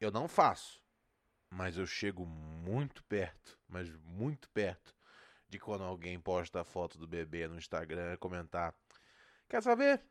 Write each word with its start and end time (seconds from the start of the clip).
Eu 0.00 0.10
não 0.10 0.26
faço, 0.26 0.80
mas 1.50 1.76
eu 1.76 1.86
chego 1.86 2.24
muito 2.24 3.04
perto, 3.04 3.58
mas 3.68 3.94
muito 4.02 4.48
perto 4.48 4.96
de 5.46 5.58
quando 5.58 5.84
alguém 5.84 6.18
posta 6.18 6.62
a 6.62 6.64
foto 6.64 6.96
do 6.96 7.06
bebê 7.06 7.46
no 7.46 7.58
Instagram 7.58 8.14
e 8.14 8.16
comentar: 8.16 8.74
Quer 9.46 9.62
saber? 9.62 10.02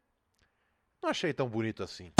Não 1.02 1.10
achei 1.10 1.34
tão 1.34 1.50
bonito 1.50 1.82
assim. 1.82 2.14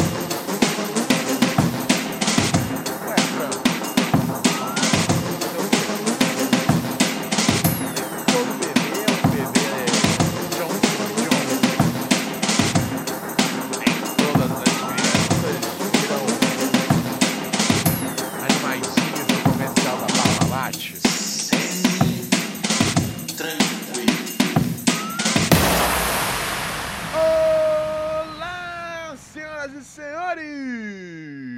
E 29.80 29.84
senhores! 29.84 31.56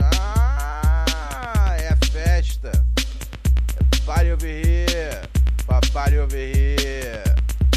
Ah, 0.00 1.76
é 1.78 1.94
festa! 2.06 2.72
É 3.76 4.04
party 4.04 4.32
over 4.32 4.46
here, 4.46 5.22
party 5.66 6.18
over 6.18 6.36
here, 6.36 7.22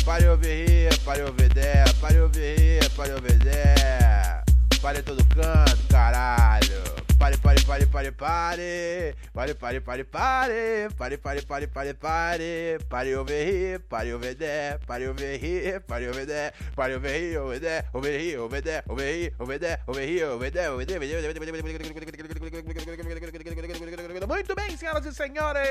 party 0.03 0.25
over 0.25 0.47
here, 0.47 0.89
party 1.05 1.21
over 1.21 1.49
there, 1.49 1.85
party 1.99 2.17
over 2.17 2.39
here, 2.39 2.89
party 2.95 3.11
over 3.11 3.33
there. 3.33 4.43
Party 4.81 5.03
todo 5.03 5.23
canto, 5.25 5.77
caralho. 5.89 6.90
Pare, 7.21 7.37
pare, 7.37 7.61
pare, 7.61 7.85
pare, 7.85 8.11
pare. 8.11 9.15
Pare, 9.31 9.53
pare, 9.53 9.79
pare, 9.79 10.03
pare. 10.03 10.89
Pare, 10.97 11.17
pare, 11.19 11.41
pare, 11.43 11.67
pare, 11.67 11.93
pare. 11.93 12.79
Pare 12.89 13.15
over 13.15 13.31
here, 13.31 13.77
pare 13.77 14.11
over 14.15 14.33
there. 14.33 14.79
Pare 14.87 15.07
over 15.07 15.37
here, 15.37 15.79
pare 15.81 16.09
over 16.09 16.25
there. 16.25 16.51
Pare 16.75 16.95
over 16.95 17.09
here, 17.09 17.39
over 17.39 17.59
there, 17.59 17.83
over 17.93 18.09
here, 18.09 18.39
over 18.41 18.59
there, 18.59 18.83
over 18.87 19.03
here, 19.03 19.31
over 19.37 19.59
there, 19.59 19.77
over 19.87 20.01
here, 20.01 20.25
over 20.31 20.49
there, 20.49 20.71
over 20.71 20.83
there. 20.83 20.99
Muito 24.27 24.55
bem, 24.55 24.75
senhoras 24.75 25.05
e 25.05 25.13
senhores. 25.13 25.61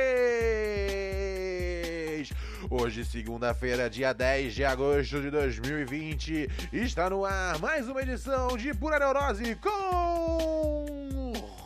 Hoje, 2.70 3.04
segunda-feira, 3.04 3.90
dia 3.90 4.12
10 4.12 4.54
de 4.54 4.64
agosto 4.64 5.20
de 5.20 5.32
2020, 5.32 6.48
está 6.72 7.10
no 7.10 7.24
ar 7.24 7.58
mais 7.58 7.88
uma 7.88 8.02
edição 8.02 8.56
de 8.56 8.72
Pura 8.72 9.00
Neurose 9.00 9.56
com 9.56 10.79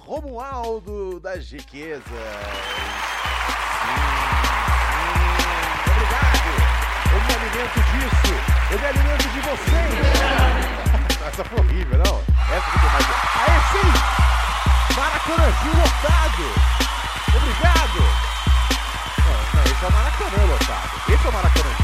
Romualdo 0.06 1.18
das 1.18 1.50
Riquezas. 1.50 2.02
Obrigado. 5.86 6.50
Eu 7.10 7.20
me 7.20 7.34
alimento 7.34 7.80
disso. 7.90 8.34
Eu 8.70 8.78
me 8.78 8.86
alimento 8.86 9.28
de 9.28 9.40
vocês. 9.40 9.94
Essa 11.26 11.44
foi 11.44 11.58
horrível, 11.58 11.98
não? 11.98 12.22
Essa 12.54 12.70
que 12.70 12.78
mais. 12.92 13.06
Sim! 13.72 13.90
Maracanãzinho 14.94 15.74
lotado. 15.74 16.44
Obrigado. 17.36 18.00
Não, 19.24 19.38
não, 19.54 19.64
esse 19.64 19.84
é 19.84 19.88
o 19.88 19.92
Maracanã 19.92 20.44
lotado. 20.52 20.90
Esse 21.08 21.26
é 21.26 21.28
o 21.28 21.32
Maracanãzinho. 21.32 21.83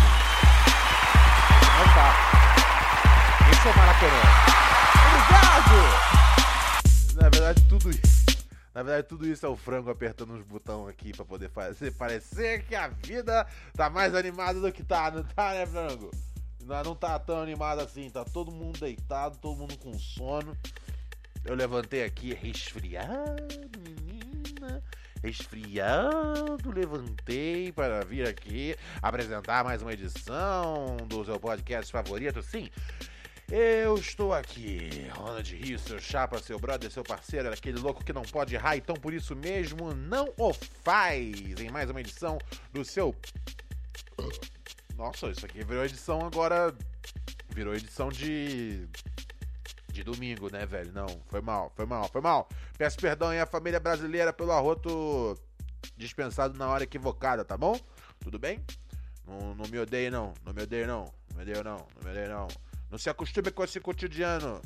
Tudo. 7.81 7.99
Na 8.75 8.83
verdade, 8.83 9.09
tudo 9.09 9.27
isso 9.27 9.45
é 9.45 9.49
o 9.49 9.57
frango 9.57 9.91
apertando 9.91 10.35
uns 10.35 10.45
botões 10.45 10.89
aqui 10.89 11.13
pra 11.13 11.25
poder 11.25 11.51
fazer 11.51 11.91
parecer 11.93 12.65
que 12.65 12.75
a 12.75 12.89
vida 12.89 13.47
tá 13.75 13.91
mais 13.91 14.15
animada 14.15 14.61
do 14.61 14.71
que 14.71 14.85
tá, 14.85 15.11
não 15.11 15.25
tá, 15.25 15.55
né, 15.55 15.67
frango? 15.67 16.11
Não, 16.63 16.83
não 16.85 16.95
tá 16.95 17.19
tão 17.19 17.41
animado 17.41 17.81
assim, 17.81 18.09
tá 18.11 18.25
todo 18.25 18.53
mundo 18.53 18.79
deitado, 18.79 19.39
todo 19.39 19.57
mundo 19.57 19.77
com 19.79 19.99
sono. 19.99 20.57
Eu 21.45 21.55
levantei 21.55 22.05
aqui 22.05 22.35
resfriado, 22.35 23.79
menina. 23.79 24.83
Resfriado, 25.23 26.71
levantei 26.71 27.73
para 27.73 28.05
vir 28.05 28.29
aqui 28.29 28.77
apresentar 29.03 29.65
mais 29.65 29.83
uma 29.83 29.93
edição 29.93 30.97
do 31.09 31.25
seu 31.25 31.41
podcast 31.41 31.91
favorito. 31.91 32.43
Sim, 32.43 32.71
eu 33.51 33.97
estou 33.97 34.33
aqui, 34.33 35.09
Ronald 35.13 35.57
Rio, 35.57 35.79
seu 35.79 35.99
chapa, 35.99 36.39
seu 36.39 36.59
brother, 36.59 36.91
seu 36.91 37.03
parceiro, 37.03 37.53
aquele 37.53 37.79
louco 37.79 38.05
que 38.05 38.13
não 38.13 38.23
pode 38.23 38.55
errar, 38.55 38.77
então 38.77 38.95
por 38.95 39.13
isso 39.13 39.35
mesmo 39.35 39.93
não 39.93 40.33
o 40.39 40.53
faz. 40.53 41.61
Em 41.61 41.69
mais 41.69 41.91
uma 41.91 42.01
edição 42.01 42.39
do 42.73 42.85
seu. 42.85 43.15
Nossa, 44.97 45.29
isso 45.29 45.45
aqui 45.45 45.65
virou 45.65 45.85
edição 45.85 46.25
agora. 46.25 46.75
Virou 47.49 47.75
edição 47.75 48.09
de. 48.09 48.87
De 49.93 50.05
domingo, 50.05 50.49
né, 50.53 50.65
velho? 50.65 50.93
Não, 50.93 51.09
foi 51.27 51.41
mal, 51.41 51.73
foi 51.75 51.85
mal, 51.85 52.09
foi 52.09 52.21
mal. 52.21 52.49
Peço 52.79 52.97
perdão 52.99 53.31
aí 53.31 53.41
à 53.41 53.47
família 53.47 53.81
brasileira 53.81 54.33
pelo 54.33 54.53
arroto 54.53 55.37
dispensado 55.97 56.57
na 56.57 56.69
hora 56.69 56.85
equivocada, 56.85 57.45
tá 57.45 57.57
bom? 57.57 57.79
Tudo 58.21 58.39
bem? 58.39 58.65
Não, 59.27 59.55
não 59.57 59.69
me 59.69 59.79
odeie, 59.79 60.09
não. 60.09 60.33
Não 60.45 60.53
me 60.53 60.63
odeie, 60.63 60.87
não. 60.87 61.13
Não 61.31 61.37
me 61.37 61.43
odeie, 61.43 61.65
não. 61.65 61.77
Não 61.77 62.05
me 62.05 62.11
odeie, 62.11 62.29
não. 62.29 62.49
Não 62.91 62.99
se 62.99 63.09
acostume 63.09 63.53
com 63.53 63.63
esse 63.63 63.81
cotidiano. 63.81 64.61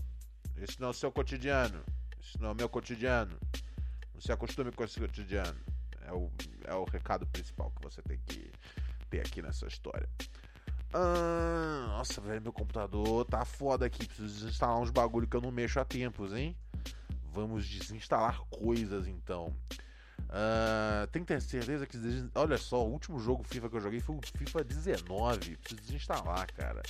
Esse 0.56 0.80
não 0.80 0.88
é 0.88 0.90
o 0.90 0.94
seu 0.94 1.12
cotidiano. 1.12 1.84
Esse 2.18 2.40
não 2.40 2.48
é 2.48 2.52
o 2.52 2.54
meu 2.54 2.68
cotidiano. 2.68 3.38
Não 4.14 4.20
se 4.20 4.32
acostume 4.32 4.72
com 4.72 4.82
esse 4.82 4.98
cotidiano. 4.98 5.60
É 6.06 6.12
o, 6.12 6.30
é 6.64 6.74
o 6.74 6.84
recado 6.84 7.26
principal 7.26 7.70
que 7.72 7.82
você 7.82 8.00
tem 8.02 8.18
que 8.26 8.50
ter 9.10 9.20
aqui 9.20 9.42
nessa 9.42 9.66
história. 9.66 10.08
Ah, 10.94 11.86
nossa, 11.88 12.20
velho, 12.20 12.40
meu 12.40 12.52
computador 12.52 13.26
tá 13.26 13.44
foda 13.44 13.84
aqui. 13.84 14.06
Preciso 14.06 14.32
desinstalar 14.32 14.80
uns 14.80 14.90
bagulho 14.90 15.26
que 15.26 15.36
eu 15.36 15.42
não 15.42 15.50
mexo 15.50 15.78
há 15.78 15.84
tempos, 15.84 16.32
hein? 16.32 16.56
Vamos 17.32 17.68
desinstalar 17.68 18.40
coisas 18.48 19.06
então. 19.06 19.54
Ah, 20.30 21.06
tem 21.12 21.22
que 21.22 21.28
ter 21.28 21.42
certeza 21.42 21.86
que. 21.86 21.98
Olha 22.34 22.56
só, 22.56 22.86
o 22.86 22.90
último 22.90 23.18
jogo 23.18 23.44
FIFA 23.44 23.68
que 23.68 23.76
eu 23.76 23.80
joguei 23.80 24.00
foi 24.00 24.16
o 24.16 24.20
FIFA 24.38 24.64
19. 24.64 25.56
Preciso 25.56 25.80
desinstalar, 25.82 26.52
cara. 26.54 26.82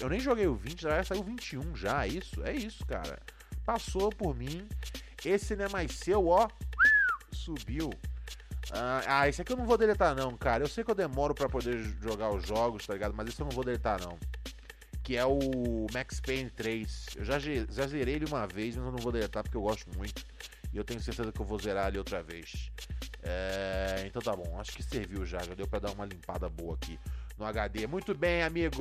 Eu 0.00 0.08
nem, 0.08 0.20
joguei 0.20 0.46
o 0.46 0.54
20, 0.54 0.82
já 0.82 1.02
saiu 1.04 1.20
o 1.20 1.24
21 1.24 1.74
já. 1.76 2.04
É 2.04 2.08
isso, 2.08 2.42
é 2.44 2.52
isso, 2.52 2.84
cara. 2.86 3.18
Passou 3.64 4.10
por 4.10 4.34
mim. 4.34 4.66
Esse 5.24 5.56
não 5.56 5.64
é 5.64 5.68
mais 5.68 5.92
seu, 5.92 6.28
ó. 6.28 6.48
Subiu. 7.32 7.90
Ah, 8.72 9.02
ah, 9.06 9.28
esse 9.28 9.40
aqui 9.40 9.52
eu 9.52 9.56
não 9.56 9.66
vou 9.66 9.78
deletar 9.78 10.14
não, 10.14 10.36
cara. 10.36 10.64
Eu 10.64 10.68
sei 10.68 10.82
que 10.82 10.90
eu 10.90 10.94
demoro 10.94 11.34
pra 11.34 11.48
poder 11.48 11.78
jogar 12.00 12.30
os 12.30 12.46
jogos, 12.46 12.86
tá 12.86 12.94
ligado? 12.94 13.14
Mas 13.14 13.28
esse 13.28 13.40
eu 13.40 13.44
não 13.44 13.52
vou 13.52 13.64
deletar 13.64 14.00
não. 14.00 14.18
Que 15.02 15.16
é 15.16 15.24
o 15.24 15.86
Max 15.92 16.20
Payne 16.20 16.50
3. 16.50 17.06
Eu 17.16 17.24
já, 17.24 17.38
já 17.38 17.86
zerei 17.86 18.14
ele 18.14 18.26
uma 18.26 18.46
vez, 18.46 18.76
mas 18.76 18.86
eu 18.86 18.92
não 18.92 18.98
vou 18.98 19.12
deletar 19.12 19.42
porque 19.42 19.56
eu 19.56 19.62
gosto 19.62 19.88
muito. 19.96 20.24
E 20.72 20.76
eu 20.76 20.84
tenho 20.84 21.00
certeza 21.00 21.30
que 21.32 21.40
eu 21.40 21.46
vou 21.46 21.58
zerar 21.58 21.88
ele 21.88 21.98
outra 21.98 22.22
vez. 22.22 22.70
É, 23.22 24.04
então 24.06 24.20
tá 24.20 24.34
bom, 24.34 24.60
acho 24.60 24.72
que 24.72 24.82
serviu 24.82 25.24
já. 25.24 25.38
Já 25.38 25.54
deu 25.54 25.66
pra 25.66 25.78
dar 25.78 25.92
uma 25.92 26.04
limpada 26.04 26.48
boa 26.48 26.74
aqui 26.74 26.98
no 27.38 27.44
HD. 27.44 27.86
Muito 27.86 28.14
bem, 28.14 28.42
amigos. 28.42 28.80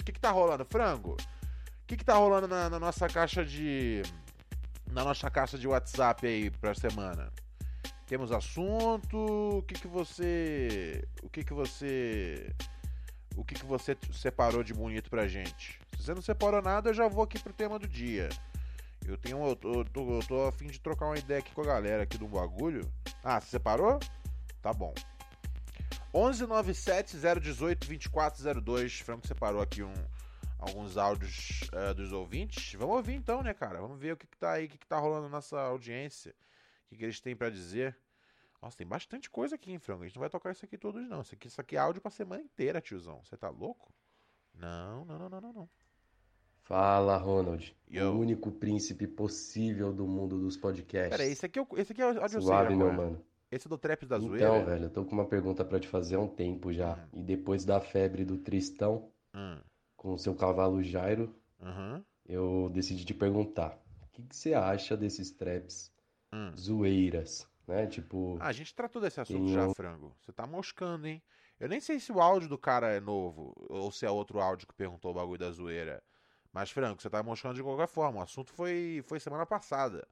O 0.00 0.04
que 0.04 0.12
que 0.12 0.20
tá 0.20 0.30
rolando, 0.30 0.64
frango? 0.64 1.12
O 1.12 1.86
que 1.86 1.96
que 1.96 2.04
tá 2.04 2.14
rolando 2.14 2.48
na, 2.48 2.70
na 2.70 2.78
nossa 2.78 3.08
caixa 3.08 3.44
de... 3.44 4.02
Na 4.90 5.04
nossa 5.04 5.30
caixa 5.30 5.56
de 5.56 5.66
WhatsApp 5.66 6.26
aí 6.26 6.50
pra 6.50 6.74
semana? 6.74 7.32
Temos 8.12 8.30
assunto. 8.30 9.58
O 9.58 9.62
que 9.62 9.72
que 9.72 9.88
você. 9.88 11.02
O 11.22 11.30
que 11.30 11.42
que 11.42 11.54
você. 11.54 12.54
O 13.34 13.42
que 13.42 13.54
que 13.54 13.64
você 13.64 13.96
separou 14.12 14.62
de 14.62 14.74
bonito 14.74 15.08
pra 15.08 15.26
gente? 15.26 15.80
Se 15.96 16.04
você 16.04 16.14
não 16.14 16.20
separou 16.20 16.60
nada, 16.60 16.90
eu 16.90 16.94
já 16.94 17.08
vou 17.08 17.24
aqui 17.24 17.38
pro 17.38 17.54
tema 17.54 17.78
do 17.78 17.88
dia. 17.88 18.28
Eu 19.06 19.16
tenho. 19.16 19.42
Eu 19.42 19.56
tô, 19.56 19.72
eu 19.72 19.84
tô, 19.86 20.18
eu 20.18 20.22
tô 20.26 20.46
a 20.46 20.52
fim 20.52 20.66
de 20.66 20.78
trocar 20.78 21.06
uma 21.06 21.16
ideia 21.16 21.40
aqui 21.40 21.54
com 21.54 21.62
a 21.62 21.66
galera 21.66 22.02
aqui 22.02 22.18
do 22.18 22.28
bagulho. 22.28 22.86
Ah, 23.24 23.40
você 23.40 23.46
separou? 23.46 23.98
Tá 24.60 24.74
bom. 24.74 24.92
1197 26.14 27.16
018 27.40 27.86
2402. 27.86 29.00
Franco 29.00 29.26
separou 29.26 29.62
aqui 29.62 29.82
um, 29.82 29.94
alguns 30.58 30.96
áudios 30.96 31.60
eh, 31.72 31.94
dos 31.94 32.12
ouvintes. 32.12 32.74
Vamos 32.74 32.96
ouvir 32.96 33.14
então, 33.14 33.42
né, 33.42 33.54
cara? 33.54 33.80
Vamos 33.80 33.98
ver 33.98 34.12
o 34.12 34.16
que, 34.16 34.26
que 34.26 34.36
tá 34.36 34.52
aí, 34.52 34.66
o 34.66 34.68
que, 34.68 34.78
que 34.78 34.86
tá 34.86 34.98
rolando 34.98 35.24
na 35.24 35.30
nossa 35.30 35.58
audiência. 35.60 36.34
que, 36.88 36.96
que 36.96 37.04
eles 37.04 37.20
têm 37.20 37.34
para 37.34 37.50
dizer. 37.50 37.96
Nossa, 38.60 38.76
tem 38.76 38.86
bastante 38.86 39.28
coisa 39.28 39.56
aqui, 39.56 39.72
hein, 39.72 39.78
frango? 39.78 40.04
A 40.04 40.06
gente 40.06 40.14
não 40.14 40.20
vai 40.20 40.30
tocar 40.30 40.52
isso 40.52 40.64
aqui 40.64 40.78
todos, 40.78 41.08
não. 41.08 41.22
Isso 41.22 41.34
aqui, 41.34 41.48
isso 41.48 41.60
aqui 41.60 41.76
é 41.76 41.80
áudio 41.80 42.00
pra 42.00 42.10
semana 42.10 42.42
inteira, 42.42 42.80
tiozão. 42.80 43.20
Você 43.24 43.36
tá 43.36 43.48
louco? 43.48 43.92
Não, 44.54 45.04
não, 45.04 45.18
não, 45.18 45.28
não, 45.28 45.40
não, 45.40 45.52
não. 45.52 45.70
Fala, 46.62 47.16
Ronald. 47.16 47.74
Yo. 47.90 48.12
O 48.12 48.20
único 48.20 48.52
príncipe 48.52 49.06
possível 49.06 49.92
do 49.92 50.06
mundo 50.06 50.38
dos 50.38 50.56
podcasts. 50.56 51.10
Pera 51.10 51.24
aí, 51.24 51.32
esse 51.32 51.44
aqui 51.44 51.58
é 51.58 51.62
o, 51.62 51.66
esse 51.76 51.92
aqui 51.92 52.02
é 52.02 52.06
o 52.06 52.22
áudio 52.22 52.40
Suave, 52.40 52.76
meu 52.76 52.88
agora. 52.88 53.10
mano. 53.10 53.24
Esse 53.52 53.68
é 53.68 53.70
do 53.70 53.78
Trap 53.78 54.04
da 54.06 54.18
Então, 54.18 54.54
Zoeira. 54.58 54.64
velho, 54.64 54.84
eu 54.84 54.90
tô 54.90 55.04
com 55.04 55.12
uma 55.12 55.26
pergunta 55.26 55.64
pra 55.64 55.78
te 55.80 55.86
fazer 55.88 56.16
há 56.16 56.20
um 56.20 56.28
tempo 56.28 56.72
já. 56.72 56.94
Hum. 56.96 57.08
E 57.12 57.22
depois 57.22 57.64
da 57.64 57.80
febre 57.80 58.24
do 58.24 58.38
Tristão 58.38 59.10
Hum, 59.34 59.62
com 59.96 60.14
o 60.14 60.18
seu 60.18 60.34
cavalo 60.34 60.82
Jairo, 60.82 61.34
uhum, 61.60 62.04
eu 62.26 62.70
decidi 62.72 63.04
te 63.04 63.14
perguntar. 63.14 63.78
O 64.02 64.08
que 64.12 64.22
que 64.24 64.36
você 64.36 64.54
acha 64.54 64.96
desses 64.96 65.30
traps 65.32 65.92
hum. 66.32 66.58
zoeiras, 66.58 67.48
né? 67.68 67.86
Tipo, 67.88 68.38
Ah, 68.38 68.48
a 68.48 68.52
gente 68.52 68.74
tratou 68.74 69.00
desse 69.00 69.20
assunto 69.20 69.48
já, 69.50 69.68
frango. 69.68 70.16
Você 70.20 70.32
tá 70.32 70.46
moscando, 70.46 71.06
hein? 71.06 71.22
Eu 71.60 71.68
nem 71.68 71.80
sei 71.80 72.00
se 72.00 72.10
o 72.12 72.20
áudio 72.20 72.48
do 72.48 72.58
cara 72.58 72.88
é 72.92 73.00
novo 73.00 73.54
ou 73.68 73.90
se 73.92 74.04
é 74.06 74.10
outro 74.10 74.40
áudio 74.40 74.66
que 74.66 74.74
perguntou 74.74 75.10
o 75.12 75.14
bagulho 75.14 75.38
da 75.38 75.50
zoeira. 75.50 76.02
Mas, 76.52 76.70
frango, 76.70 77.00
você 77.00 77.08
tá 77.10 77.22
moscando 77.22 77.54
de 77.54 77.62
qualquer 77.62 77.86
forma. 77.88 78.20
O 78.20 78.22
assunto 78.22 78.52
foi, 78.52 79.02
foi 79.06 79.20
semana 79.20 79.46
passada. 79.46 80.06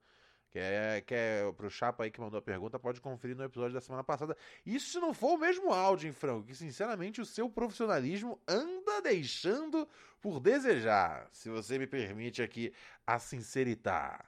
Que 0.50 0.58
é, 0.58 1.00
que 1.06 1.14
é 1.14 1.52
pro 1.56 1.70
Chapa 1.70 2.02
aí 2.02 2.10
que 2.10 2.20
mandou 2.20 2.38
a 2.38 2.42
pergunta, 2.42 2.76
pode 2.76 3.00
conferir 3.00 3.36
no 3.36 3.44
episódio 3.44 3.72
da 3.72 3.80
semana 3.80 4.02
passada. 4.02 4.36
Isso 4.66 4.90
se 4.90 4.98
não 4.98 5.14
for 5.14 5.34
o 5.34 5.38
mesmo 5.38 5.72
áudio, 5.72 6.08
hein, 6.08 6.12
frango? 6.12 6.42
Que, 6.42 6.56
sinceramente, 6.56 7.20
o 7.20 7.24
seu 7.24 7.48
profissionalismo 7.48 8.36
anda 8.48 9.00
deixando 9.00 9.86
por 10.20 10.40
desejar. 10.40 11.28
Se 11.32 11.48
você 11.48 11.78
me 11.78 11.86
permite 11.86 12.42
aqui 12.42 12.72
a 13.06 13.20
sinceritar. 13.20 14.24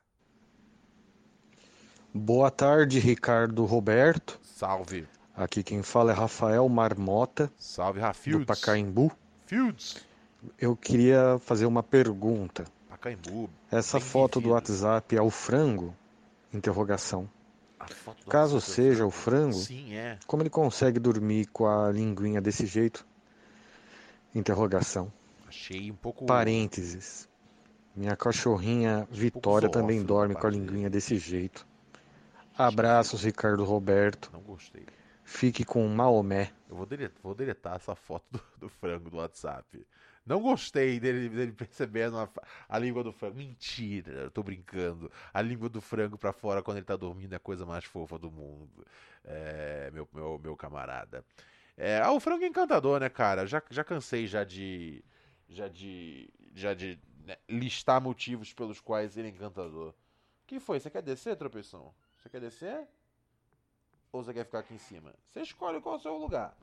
Boa 2.14 2.52
tarde, 2.52 3.00
Ricardo 3.00 3.64
Roberto. 3.64 4.38
Salve. 4.42 5.08
Aqui 5.34 5.62
quem 5.64 5.82
fala 5.82 6.12
é 6.12 6.14
Rafael 6.14 6.68
Marmota, 6.68 7.50
Salve, 7.56 7.98
do 7.98 8.06
Rafields. 8.06 8.46
Pacaembu. 8.46 9.10
Fields. 9.46 10.04
Eu 10.58 10.76
queria 10.76 11.38
fazer 11.40 11.66
uma 11.66 11.82
pergunta. 11.82 12.64
Pacaembu. 12.88 13.50
Essa 13.70 13.98
Bem 13.98 14.06
foto 14.06 14.40
do. 14.40 14.50
WhatsApp 14.50 15.16
é 15.16 15.22
o 15.22 15.30
frango? 15.30 15.96
Caso 18.28 18.60
seja 18.60 19.04
o 19.04 19.10
frango, 19.10 19.54
Sim, 19.54 19.94
é. 19.94 20.18
como 20.26 20.42
ele 20.42 20.50
consegue 20.50 21.00
dormir 21.00 21.46
com 21.46 21.66
a 21.66 21.90
linguinha 21.90 22.40
desse 22.40 22.66
jeito? 22.66 23.04
Interrogação. 24.34 25.12
Achei 25.48 25.90
um 25.90 25.96
pouco. 25.96 26.24
Parênteses. 26.24 27.28
Minha 27.94 28.16
cachorrinha 28.16 29.06
Vitória 29.10 29.68
também 29.68 30.02
dorme 30.02 30.34
com 30.34 30.46
a 30.46 30.50
linguinha 30.50 30.88
desse 30.88 31.18
jeito. 31.18 31.66
Abraços, 32.56 33.24
Ricardo 33.24 33.64
Roberto. 33.64 34.30
Não 34.32 34.40
gostei. 34.40 34.86
Fique 35.24 35.64
com 35.64 35.86
Maomé. 35.88 36.52
Eu 36.68 36.76
vou 36.76 36.86
deletar, 36.86 37.18
vou 37.22 37.34
deletar 37.34 37.76
essa 37.76 37.94
foto 37.94 38.24
do, 38.30 38.40
do 38.60 38.68
frango 38.68 39.10
do 39.10 39.16
WhatsApp. 39.18 39.86
Não 40.24 40.40
gostei 40.40 41.00
dele, 41.00 41.28
dele 41.28 41.52
percebendo 41.52 42.16
a, 42.18 42.28
a 42.68 42.78
língua 42.78 43.02
do 43.02 43.12
frango. 43.12 43.36
Mentira, 43.36 44.12
eu 44.12 44.30
tô 44.30 44.42
brincando. 44.42 45.10
A 45.34 45.42
língua 45.42 45.68
do 45.68 45.80
frango 45.80 46.16
pra 46.16 46.32
fora 46.32 46.62
quando 46.62 46.76
ele 46.76 46.86
tá 46.86 46.96
dormindo 46.96 47.32
é 47.32 47.36
a 47.36 47.40
coisa 47.40 47.66
mais 47.66 47.84
fofa 47.84 48.18
do 48.18 48.30
mundo. 48.30 48.86
É, 49.24 49.90
meu, 49.92 50.08
meu, 50.12 50.38
meu 50.38 50.56
camarada. 50.56 51.24
É, 51.76 52.00
ah, 52.00 52.12
o 52.12 52.20
frango 52.20 52.44
é 52.44 52.46
encantador, 52.46 53.00
né, 53.00 53.08
cara? 53.08 53.46
Já, 53.46 53.62
já 53.70 53.82
cansei 53.82 54.26
já 54.26 54.44
de. 54.44 55.04
Já 55.48 55.68
de. 55.68 56.30
Já 56.54 56.74
de 56.74 56.98
né, 57.24 57.36
listar 57.48 58.00
motivos 58.00 58.52
pelos 58.52 58.80
quais 58.80 59.16
ele 59.16 59.28
é 59.28 59.30
encantador. 59.30 59.94
que 60.46 60.60
foi? 60.60 60.78
Você 60.78 60.90
quer 60.90 61.02
descer, 61.02 61.36
tropeção? 61.36 61.92
Você 62.18 62.28
quer 62.28 62.40
descer? 62.40 62.86
Ou 64.12 64.22
você 64.22 64.32
quer 64.32 64.44
ficar 64.44 64.60
aqui 64.60 64.74
em 64.74 64.78
cima? 64.78 65.12
Você 65.30 65.40
escolhe 65.40 65.80
qual 65.80 65.96
é 65.96 65.98
o 65.98 66.00
seu 66.00 66.16
lugar. 66.16 66.54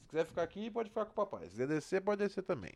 Se 0.00 0.08
quiser 0.08 0.24
ficar 0.24 0.42
aqui, 0.42 0.70
pode 0.70 0.88
ficar 0.88 1.04
com 1.04 1.12
o 1.12 1.14
papai. 1.14 1.44
Se 1.44 1.50
quiser 1.50 1.66
descer, 1.66 2.00
pode 2.00 2.22
descer 2.22 2.42
também. 2.42 2.72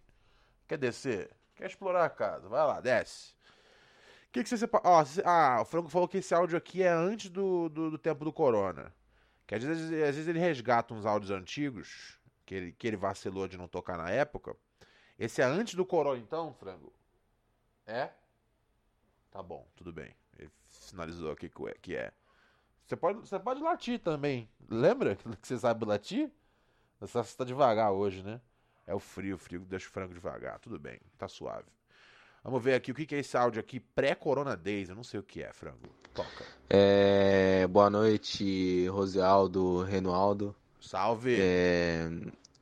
Quer 0.66 0.78
descer? 0.78 1.30
Quer 1.54 1.66
explorar 1.66 2.04
a 2.04 2.10
casa? 2.10 2.48
Vai 2.48 2.66
lá, 2.66 2.80
desce. 2.80 3.34
O 4.28 4.32
que, 4.32 4.42
que 4.42 4.48
você 4.48 4.58
separa? 4.58 4.84
Ah, 5.24 5.60
o 5.62 5.64
Franco 5.64 5.88
falou 5.88 6.06
que 6.08 6.18
esse 6.18 6.34
áudio 6.34 6.58
aqui 6.58 6.82
é 6.82 6.88
antes 6.90 7.30
do, 7.30 7.68
do, 7.68 7.90
do 7.92 7.98
tempo 7.98 8.24
do 8.24 8.32
Corona. 8.32 8.94
Que 9.46 9.54
às 9.54 9.62
vezes, 9.62 9.84
às 9.86 10.14
vezes 10.14 10.28
ele 10.28 10.38
resgata 10.38 10.92
uns 10.92 11.06
áudios 11.06 11.30
antigos, 11.30 12.18
que 12.44 12.54
ele, 12.54 12.72
que 12.72 12.86
ele 12.86 12.96
vacilou 12.96 13.48
de 13.48 13.56
não 13.56 13.68
tocar 13.68 13.96
na 13.96 14.10
época. 14.10 14.54
Esse 15.18 15.40
é 15.40 15.44
antes 15.44 15.74
do 15.74 15.86
Corona, 15.86 16.18
então, 16.18 16.52
Frango? 16.52 16.92
É? 17.86 18.10
Tá 19.30 19.42
bom, 19.42 19.66
tudo 19.76 19.92
bem. 19.92 20.14
Ele 20.38 20.50
sinalizou 20.68 21.30
aqui 21.30 21.50
que 21.80 21.96
é- 21.96 22.06
é. 22.06 22.12
Você 22.84 22.96
pode, 22.96 23.20
você 23.20 23.38
pode 23.38 23.60
latir 23.62 23.98
também. 24.00 24.48
Lembra 24.68 25.16
que 25.40 25.46
você 25.46 25.58
sabe 25.58 25.84
latir? 25.84 26.30
Você 27.00 27.36
tá 27.36 27.44
devagar 27.44 27.92
hoje, 27.92 28.22
né? 28.22 28.40
É 28.86 28.94
o 28.94 28.98
frio, 29.00 29.34
o 29.34 29.38
frio 29.38 29.60
que 29.60 29.66
deixa 29.66 29.88
o 29.88 29.90
frango 29.90 30.14
devagar. 30.14 30.58
Tudo 30.60 30.78
bem, 30.78 30.98
tá 31.18 31.26
suave. 31.28 31.66
Vamos 32.44 32.62
ver 32.62 32.74
aqui 32.74 32.92
o 32.92 32.94
que 32.94 33.04
que 33.04 33.14
é 33.16 33.18
esse 33.18 33.36
áudio 33.36 33.58
aqui 33.58 33.80
pré-Corona 33.80 34.56
Days. 34.56 34.88
Eu 34.88 34.94
não 34.94 35.02
sei 35.02 35.18
o 35.18 35.22
que 35.22 35.42
é, 35.42 35.52
frango. 35.52 35.88
Toca. 36.14 36.44
É, 36.70 37.66
boa 37.66 37.90
noite, 37.90 38.86
Rosealdo, 38.88 39.82
Renualdo. 39.82 40.54
Salve. 40.80 41.36
É, 41.40 42.08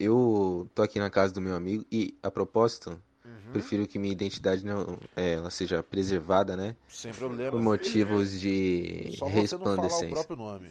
eu 0.00 0.68
tô 0.74 0.82
aqui 0.82 0.98
na 0.98 1.10
casa 1.10 1.34
do 1.34 1.40
meu 1.40 1.54
amigo 1.54 1.84
e, 1.92 2.16
a 2.22 2.30
propósito, 2.30 2.98
Uhum, 3.24 3.52
prefiro 3.52 3.86
que 3.86 3.98
minha 3.98 4.12
identidade 4.12 4.64
não, 4.64 4.98
é, 5.16 5.34
ela 5.34 5.50
seja 5.50 5.82
preservada, 5.82 6.56
né? 6.56 6.76
Sem 6.88 7.12
problema. 7.12 7.50
Por 7.50 7.60
motivos 7.60 8.38
de 8.40 9.12
Só 9.18 9.26
você 9.26 9.56
não 9.56 9.64
falar 9.64 9.76
o 9.76 9.80
resplandecência. 9.80 10.08
próprio 10.08 10.36
nome. 10.36 10.70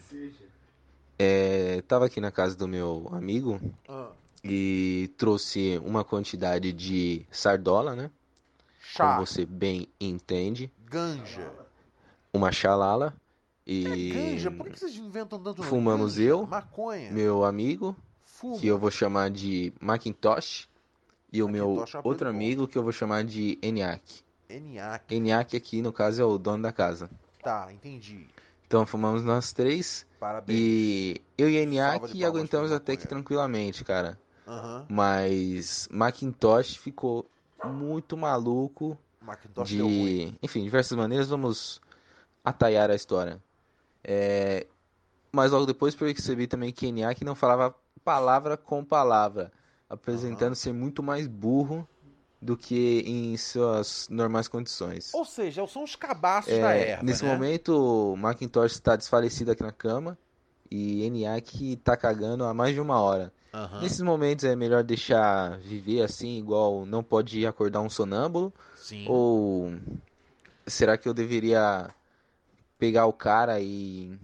É, 1.18 1.82
tava 1.84 2.06
aqui 2.06 2.20
na 2.20 2.32
casa 2.32 2.56
do 2.56 2.68
meu 2.68 3.08
amigo 3.12 3.60
Ah, 3.88 4.12
e 4.44 5.10
trouxe 5.18 5.80
uma 5.84 6.04
quantidade 6.04 6.74
de 6.74 7.26
sardola, 7.32 7.96
né? 7.96 8.12
chá. 8.82 9.16
Como 9.16 9.26
você 9.26 9.46
bem 9.46 9.88
entende, 10.00 10.72
Ganja. 10.86 11.50
uma 12.34 12.52
xalala 12.52 13.16
É 13.66 13.72
e 13.72 14.12
ganja? 14.12 14.52
Por 14.52 14.70
que 14.70 14.80
vocês 14.80 14.96
inventam 14.98 15.40
tanto? 15.42 15.64
Fumamos 15.64 16.16
Ganja, 16.18 16.30
eu, 16.30 16.46
Maconha. 16.46 17.12
meu 17.12 17.46
amigo 17.46 17.96
Fuma. 18.26 18.60
que 18.60 18.68
eu 18.68 18.78
vou 18.78 18.92
chamar 18.92 19.30
de 19.32 19.74
Macintosh, 19.80 20.68
e 21.32 21.42
o 21.42 21.48
meu 21.48 21.84
é 21.92 21.98
outro 22.04 22.26
bom. 22.26 22.30
amigo 22.30 22.68
que 22.68 22.78
eu 22.78 22.84
vou 22.84 22.92
chamar 22.92 23.24
de 23.24 23.58
ENIAC. 23.62 24.22
ENIAC. 24.50 25.16
ENIAC 25.16 25.56
aqui, 25.58 25.82
no 25.82 25.92
caso, 25.92 26.22
é 26.22 26.26
o 26.26 26.38
dono 26.38 26.62
da 26.62 26.72
casa. 26.72 27.10
Tá, 27.42 27.72
entendi. 27.74 28.28
Então 28.68 28.86
fumamos 28.86 29.24
nós 29.24 29.52
três, 29.54 30.06
Parabéns. 30.20 30.60
e 30.60 31.22
eu 31.38 31.50
e 31.50 31.58
ENIAC 31.58 32.24
aguentamos 32.24 32.72
até 32.72 32.96
que 32.96 33.08
tranquilamente, 33.08 33.84
cara. 33.84 34.20
Aham. 34.48 34.86
Mas 34.90 35.88
Macintosh 35.92 36.76
ficou 36.78 37.26
muito 37.64 38.18
maluco 38.18 38.98
Macintosh 39.22 39.70
de... 39.70 40.34
Enfim, 40.42 40.64
diversas 40.64 40.98
maneiras, 40.98 41.30
vamos 41.30 41.82
atalhar 42.44 42.92
a 42.92 42.96
história. 42.96 43.42
É, 44.04 44.68
Mas 45.32 45.52
logo 45.52 45.66
depois 45.66 45.96
percebi 45.96 46.46
também 46.46 46.72
que 46.72 46.88
ENIAC 46.88 47.24
não 47.24 47.36
falava 47.36 47.74
palavra 48.04 48.58
com 48.58 48.84
palavra, 48.84 49.52
apresentando 49.90 50.56
ser 50.56 50.74
muito 50.74 51.02
mais 51.02 51.26
burro 51.26 51.88
do 52.42 52.58
que 52.58 53.02
em 53.08 53.38
suas 53.38 54.10
normais 54.10 54.50
condições. 54.50 55.14
Ou 55.14 55.24
seja, 55.24 55.66
são 55.66 55.84
os 55.84 55.96
cabaços 55.96 56.52
É, 56.52 56.62
da 56.62 56.74
erva, 56.74 57.04
nesse 57.04 57.24
né? 57.24 57.34
momento, 57.34 58.12
o 58.12 58.18
Macintosh 58.18 58.74
está 58.74 58.98
desfalecido 58.98 59.52
aqui 59.52 59.64
na 59.64 59.72
cama 59.72 60.18
e 60.70 61.04
ENIAC 61.04 61.78
tá 61.78 61.96
cagando 61.96 62.44
há 62.44 62.54
mais 62.54 62.74
de 62.74 62.82
uma 62.82 63.00
hora. 63.00 63.32
Aham. 63.54 63.82
Nesses 63.82 64.02
momentos 64.02 64.44
é 64.46 64.56
melhor 64.56 64.84
deixar 64.84 65.60
viver 65.60 66.02
assim, 66.02 66.40
igual 66.40 66.86
não 66.86 67.04
pode 67.04 67.46
acordar 67.46 67.82
um 67.82 67.90
sonâmbulo? 67.90 68.52
Sim. 68.76 69.06
Ou 69.08 69.72
será 70.66 70.98
que 70.98 71.08
eu 71.08 71.14
deveria 71.14 71.94
pegar 72.80 73.06
o 73.06 73.14
cara 73.14 73.60
e 73.60 74.18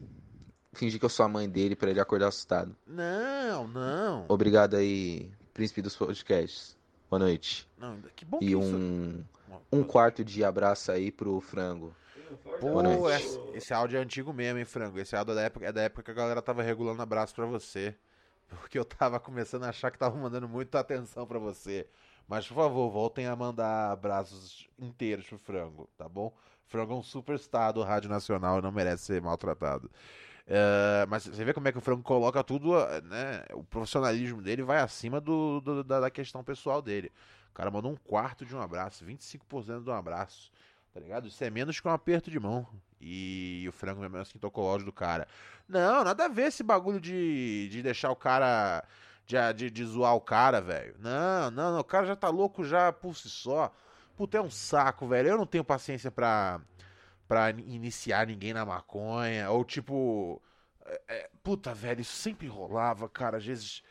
fingir 0.74 1.00
que 1.00 1.06
eu 1.06 1.10
sou 1.10 1.26
a 1.26 1.30
mãe 1.30 1.48
dele 1.48 1.76
para 1.76 1.92
ele 1.92 2.00
acordar 2.00 2.30
assustado? 2.30 2.76
Não, 2.88 3.68
não. 3.68 4.26
Obrigado 4.28 4.76
aí, 4.76 5.30
príncipe 5.54 5.82
dos 5.82 5.96
podcasts. 5.96 6.76
Boa 7.08 7.20
noite. 7.20 7.68
Não, 7.78 8.02
que 8.16 8.26
bom 8.26 8.40
que 8.40 8.46
E 8.46 8.50
isso... 8.50 8.60
um, 8.60 9.24
um 9.72 9.84
quarto 9.84 10.24
de 10.24 10.44
abraço 10.44 10.92
aí 10.92 11.12
pro 11.12 11.40
frango. 11.40 11.94
Pô, 12.60 13.10
esse, 13.10 13.40
esse 13.54 13.74
áudio 13.74 13.98
é 13.98 14.02
antigo 14.02 14.34
mesmo, 14.34 14.60
hein, 14.60 14.66
frango? 14.66 15.00
Esse 15.00 15.16
áudio 15.16 15.34
é 15.34 15.36
da 15.36 15.42
época, 15.44 15.66
é 15.66 15.72
da 15.72 15.82
época 15.84 16.04
que 16.04 16.12
a 16.12 16.14
galera 16.14 16.42
tava 16.42 16.62
regulando 16.64 17.02
abraço 17.02 17.34
pra 17.34 17.46
você. 17.46 17.96
Porque 18.50 18.78
eu 18.80 18.86
tava 18.86 19.20
começando 19.20 19.64
a 19.64 19.70
achar 19.70 19.92
que 19.92 19.98
tava 19.98 20.18
mandando 20.18 20.48
muita 20.48 20.80
atenção 20.80 21.26
pra 21.28 21.40
você. 21.40 21.88
Mas, 22.28 22.48
por 22.48 22.56
favor, 22.56 22.90
voltem 22.92 23.26
a 23.28 23.36
mandar 23.36 23.92
abraços 23.92 24.68
inteiros 24.78 25.26
pro 25.28 25.38
frango, 25.38 25.90
tá 25.98 26.08
bom? 26.08 26.34
Frango 26.68 26.94
é 26.94 26.96
um 26.98 27.04
superstar 27.04 27.74
do 27.74 27.82
Rádio 27.84 28.10
Nacional 28.10 28.60
e 28.60 28.62
não 28.62 28.72
merece 28.72 29.06
ser 29.06 29.22
maltratado. 29.22 29.90
É, 30.48 31.06
mas 31.08 31.26
você 31.28 31.44
vê 31.46 31.54
como 31.54 31.68
é 31.68 31.72
que 31.72 31.78
o 31.78 31.82
Franco 31.82 32.04
coloca 32.04 32.44
tudo, 32.44 32.74
né? 33.04 33.44
O 33.54 33.64
profissionalismo 33.64 34.42
dele 34.42 34.64
vai 34.64 34.80
acima 34.80 35.22
do, 35.22 35.62
do- 35.62 35.84
da, 35.84 36.00
da 36.02 36.10
questão 36.12 36.44
pessoal 36.44 36.82
dele. 36.82 37.12
O 37.52 37.54
cara 37.54 37.72
mandou 37.72 37.92
um 37.92 37.96
quarto 37.96 38.46
de 38.46 38.56
um 38.56 38.62
abraço, 38.62 39.06
25% 39.06 39.84
de 39.84 39.90
um 39.90 39.94
abraço. 39.94 40.52
Tá 40.94 41.00
ligado? 41.00 41.28
Isso 41.28 41.44
é 41.44 41.50
menos 41.50 41.80
que 41.80 41.88
um 41.88 41.92
aperto 41.92 42.32
de 42.32 42.40
mão. 42.40 42.68
E 43.00 43.66
o 43.68 43.72
frango 43.72 44.02
mesmo 44.02 44.18
assim 44.18 44.40
tocou 44.40 44.66
o 44.66 44.68
áudio 44.68 44.88
do 44.88 44.94
cara. 44.94 45.28
Não, 45.68 46.04
nada 46.04 46.26
a 46.26 46.28
ver 46.28 46.48
esse 46.48 46.64
bagulho 46.64 47.00
de, 47.00 47.70
de 47.70 47.82
deixar 47.82 48.12
o 48.12 48.16
cara. 48.16 48.84
De, 49.26 49.36
de, 49.54 49.70
de 49.70 49.86
zoar 49.86 50.16
o 50.16 50.22
cara, 50.22 50.60
velho. 50.60 50.96
Não, 51.00 51.52
não, 51.52 51.74
não. 51.74 51.80
O 51.80 51.84
cara 51.84 52.08
já 52.08 52.16
tá 52.16 52.30
louco 52.30 52.64
já 52.64 52.92
por 52.92 53.16
si 53.16 53.30
só. 53.30 53.72
Puta, 54.18 54.38
é 54.38 54.42
um 54.42 54.50
saco, 54.50 55.08
velho. 55.08 55.30
Eu 55.30 55.38
não 55.38 55.46
tenho 55.46 55.64
paciência 55.64 56.12
pra, 56.12 56.60
pra 57.28 57.52
iniciar 57.52 58.28
ninguém 58.28 58.54
na 58.54 58.66
maconha. 58.66 59.50
Ou 59.52 59.64
tipo. 59.64 60.42
É, 60.86 61.02
é, 61.08 61.30
puta, 61.44 61.74
velho, 61.74 62.02
isso 62.02 62.18
sempre 62.18 62.48
rolava, 62.48 63.08
cara. 63.08 63.38
Às 63.38 63.46
vezes, 63.46 63.84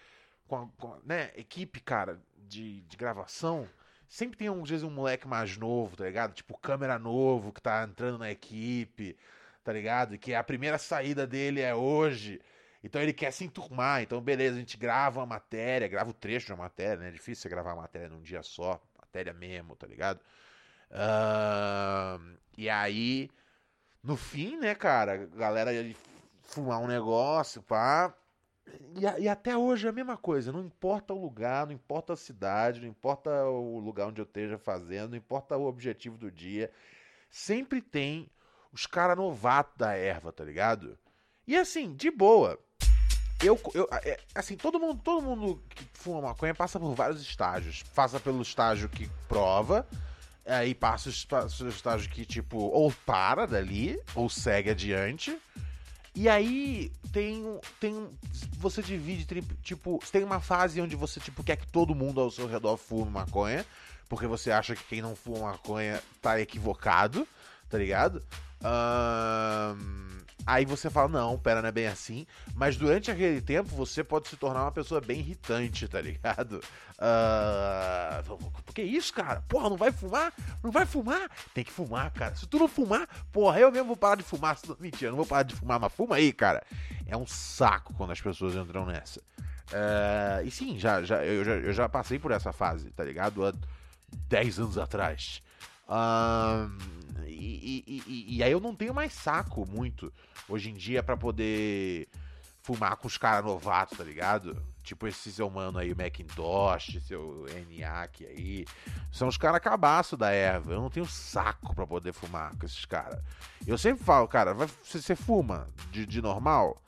com 0.49 0.57
a, 0.57 0.69
com 0.77 0.95
a 0.95 0.99
né, 1.05 1.31
equipe, 1.37 1.81
cara, 1.81 2.21
de, 2.37 2.83
de 2.83 2.97
gravação. 2.97 3.69
Sempre 4.09 4.39
tem, 4.39 4.49
às 4.49 4.71
vezes, 4.71 4.85
um 4.85 4.91
moleque 4.91 5.29
mais 5.29 5.57
novo, 5.57 5.97
tá 5.97 6.05
ligado? 6.05 6.33
Tipo, 6.35 6.57
câmera 6.59 6.99
novo 6.99 7.53
que 7.53 7.61
tá 7.61 7.85
entrando 7.85 8.19
na 8.19 8.31
equipe, 8.31 9.17
tá 9.63 9.73
ligado? 9.73 10.19
Que 10.19 10.35
a 10.35 10.43
primeira 10.43 10.79
saída 10.79 11.27
dele 11.27 11.61
é 11.61 11.75
hoje. 11.75 12.41
Então 12.83 13.03
ele 13.03 13.13
quer 13.13 13.33
se 13.33 13.45
enturmar. 13.45 14.03
Então, 14.03 14.21
beleza, 14.21 14.57
a 14.57 14.61
gente 14.61 14.77
grava 14.77 15.21
uma 15.21 15.27
matéria, 15.27 15.89
grava 15.89 16.11
o 16.11 16.15
trecho 16.15 16.49
da 16.49 16.57
matéria, 16.57 16.97
né? 16.97 17.09
É 17.09 17.13
difícil 17.13 17.43
você 17.43 17.49
gravar 17.49 17.75
uma 17.75 17.83
matéria 17.83 18.09
num 18.09 18.23
dia 18.23 18.43
só 18.43 18.81
matéria 18.99 19.33
mesmo, 19.33 19.77
tá 19.77 19.87
ligado? 19.87 20.21
Uh, 20.91 22.39
e 22.57 22.69
aí, 22.71 23.31
no 24.03 24.17
fim, 24.17 24.57
né, 24.59 24.75
cara, 24.75 25.15
a 25.15 25.37
galera 25.37 25.71
fumar 26.43 26.81
um 26.81 26.87
negócio, 26.87 27.63
pá. 27.63 28.15
E, 28.97 29.23
e, 29.23 29.29
até 29.29 29.57
hoje 29.57 29.87
é 29.87 29.91
a 29.91 29.93
mesma 29.93 30.17
coisa, 30.17 30.53
não 30.53 30.65
importa 30.65 31.13
o 31.13 31.21
lugar, 31.21 31.67
não 31.67 31.73
importa 31.73 32.13
a 32.13 32.17
cidade, 32.17 32.81
não 32.81 32.89
importa 32.89 33.45
o 33.45 33.79
lugar 33.79 34.09
onde 34.09 34.21
eu 34.21 34.25
esteja 34.25 34.59
fazendo, 34.59 35.11
não 35.11 35.17
importa 35.17 35.57
o 35.57 35.67
objetivo 35.67 36.17
do 36.17 36.31
dia, 36.31 36.71
sempre 37.31 37.81
tem 37.81 38.29
os 38.73 38.87
caras 38.87 39.17
novatos 39.17 39.77
da 39.77 39.95
erva, 39.95 40.33
tá 40.33 40.45
ligado? 40.45 40.99
E 41.47 41.57
assim, 41.57 41.95
de 41.95 42.11
boa, 42.11 42.59
eu, 43.43 43.59
eu 43.73 43.89
é, 43.93 44.19
assim, 44.35 44.57
todo 44.57 44.81
mundo, 44.81 45.01
todo 45.03 45.23
mundo 45.23 45.63
que 45.71 45.85
fuma 45.93 46.21
maconha 46.21 46.55
passa 46.55 46.79
por 46.81 46.95
vários 46.95 47.23
estágios. 47.23 47.83
Passa 47.95 48.19
pelo 48.19 48.43
estágio 48.43 48.89
que 48.89 49.09
prova, 49.29 49.87
aí 50.45 50.75
passa 50.75 51.09
o 51.09 51.69
estágio 51.69 52.11
que, 52.11 52.25
tipo, 52.25 52.59
ou 52.59 52.93
para 53.07 53.47
dali, 53.47 54.01
ou 54.15 54.29
segue 54.29 54.71
adiante. 54.71 55.39
E 56.15 56.29
aí 56.29 56.91
tem, 57.13 57.61
tem 57.79 58.09
você 58.59 58.83
divide, 58.83 59.27
tipo, 59.63 60.01
tem 60.11 60.25
uma 60.25 60.41
fase 60.41 60.81
onde 60.81 60.97
você, 60.97 61.21
tipo, 61.21 61.45
quer 61.45 61.57
que 61.57 61.67
todo 61.67 61.95
mundo 61.95 62.21
ao 62.21 62.31
seu 62.31 62.47
redor 62.47 62.77
fume 62.77 63.11
maconha, 63.11 63.65
porque 64.09 64.27
você 64.27 64.51
acha 64.51 64.75
que 64.75 64.85
quem 64.85 65.03
não 65.03 65.15
fuma 65.15 65.51
maconha 65.51 66.03
tá 66.21 66.41
equivocado, 66.41 67.27
tá 67.69 67.79
ligado? 67.79 68.23
Um, 68.61 70.19
Aí 70.49 70.65
você 70.65 70.89
fala, 70.89 71.09
não, 71.09 71.39
pera, 71.39 71.61
não 71.61 71.69
é 71.69 71.73
bem 71.73 71.87
assim. 71.87 72.27
Mas 72.55 72.75
durante 72.75 73.11
aquele 73.11 73.39
tempo 73.39 73.69
você 73.69 74.03
pode 74.03 74.29
se 74.29 74.37
tornar 74.39 74.63
uma 74.63 74.73
pessoa 74.73 74.99
bem 74.99 75.19
irritante, 75.19 75.87
tá 75.87 76.01
ligado? 76.01 76.63
Uh... 76.95 78.51
Porque 78.65 78.81
isso, 78.81 79.13
cara? 79.13 79.43
Porra, 79.47 79.69
não 79.69 79.77
vai 79.77 79.93
fumar? 79.93 80.33
Não 80.65 80.71
vai 80.71 80.87
fumar? 80.87 81.31
Tem 81.53 81.63
que 81.63 81.71
fumar, 81.71 82.11
cara. 82.13 82.35
Se 82.35 82.47
tu 82.47 82.59
não 82.59 82.67
fumar, 82.67 83.07
porra, 83.31 83.61
eu 83.61 83.71
mesmo 83.71 83.89
vou 83.89 83.97
parar 83.97 84.15
de 84.15 84.23
fumar. 84.23 84.59
Mentira, 84.81 85.11
não 85.11 85.19
vou 85.19 85.27
parar 85.27 85.43
de 85.43 85.55
fumar, 85.55 85.79
mas 85.79 85.93
fuma 85.93 86.17
aí, 86.17 86.33
cara. 86.33 86.63
É 87.07 87.15
um 87.15 87.27
saco 87.27 87.93
quando 87.93 88.13
as 88.13 88.21
pessoas 88.23 88.55
entram 88.55 88.87
nessa. 88.87 89.21
Uh... 89.21 90.47
E 90.47 90.51
sim, 90.51 90.79
já, 90.79 91.03
já, 91.03 91.23
eu, 91.27 91.45
já, 91.45 91.53
eu 91.57 91.73
já 91.75 91.91
passei 91.91 92.19
por 92.19 92.31
essa 92.31 92.55
fase, 92.55 92.89
tá 92.93 93.05
ligado? 93.05 93.45
Há 93.47 93.53
10 94.31 94.61
anos 94.61 94.79
atrás. 94.79 95.43
Uh, 95.87 96.71
e, 97.27 97.85
e, 97.87 98.37
e, 98.37 98.43
aí 98.43 98.53
eu 98.53 98.61
não 98.61 98.75
tenho 98.75 98.95
mais 98.95 99.13
saco 99.13 99.67
muito 99.69 100.13
hoje 100.49 100.71
em 100.71 100.75
dia 100.75 101.03
para 101.03 101.17
poder 101.17 102.09
fumar 102.63 102.97
com 102.97 103.07
os 103.07 103.17
caras 103.17 103.45
novatos, 103.45 103.97
tá 103.97 104.05
ligado? 104.05 104.63
Tipo 104.83 105.07
esse 105.07 105.33
seu 105.33 105.49
mano 105.49 105.79
aí, 105.79 105.93
o 105.93 105.97
Macintosh, 105.97 106.99
seu 107.07 107.47
ENIAC 107.49 108.27
aí. 108.27 108.67
São 109.11 109.29
os 109.29 109.39
caras 109.39 109.61
cabaço 109.61 110.17
da 110.17 110.31
erva. 110.31 110.73
Eu 110.73 110.81
não 110.81 110.91
tenho 110.91 111.07
saco 111.07 111.75
para 111.75 111.87
poder 111.87 112.13
fumar 112.13 112.55
com 112.57 112.67
esses 112.67 112.85
caras. 112.85 113.23
Eu 113.67 113.79
sempre 113.79 114.05
falo, 114.05 114.29
cara, 114.29 114.55
você 114.55 115.17
fuma 115.17 115.67
de, 115.91 116.05
de 116.05 116.21
normal? 116.21 116.81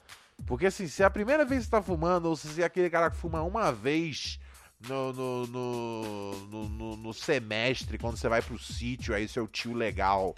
Porque 0.46 0.66
assim, 0.66 0.86
se 0.86 1.02
é 1.02 1.06
a 1.06 1.10
primeira 1.10 1.44
vez 1.44 1.60
que 1.60 1.64
você 1.66 1.70
tá 1.70 1.82
fumando, 1.82 2.26
ou 2.26 2.36
se 2.36 2.60
é 2.62 2.64
aquele 2.64 2.90
cara 2.90 3.10
que 3.10 3.16
fuma 3.16 3.42
uma 3.42 3.72
vez 3.72 4.38
no, 4.88 5.12
no, 5.12 5.46
no, 5.46 6.68
no, 6.68 6.96
no 6.96 7.14
semestre, 7.14 7.98
quando 7.98 8.16
você 8.16 8.28
vai 8.28 8.40
pro 8.40 8.58
sítio, 8.58 9.14
aí 9.14 9.28
seu 9.28 9.46
tio 9.46 9.74
legal 9.74 10.34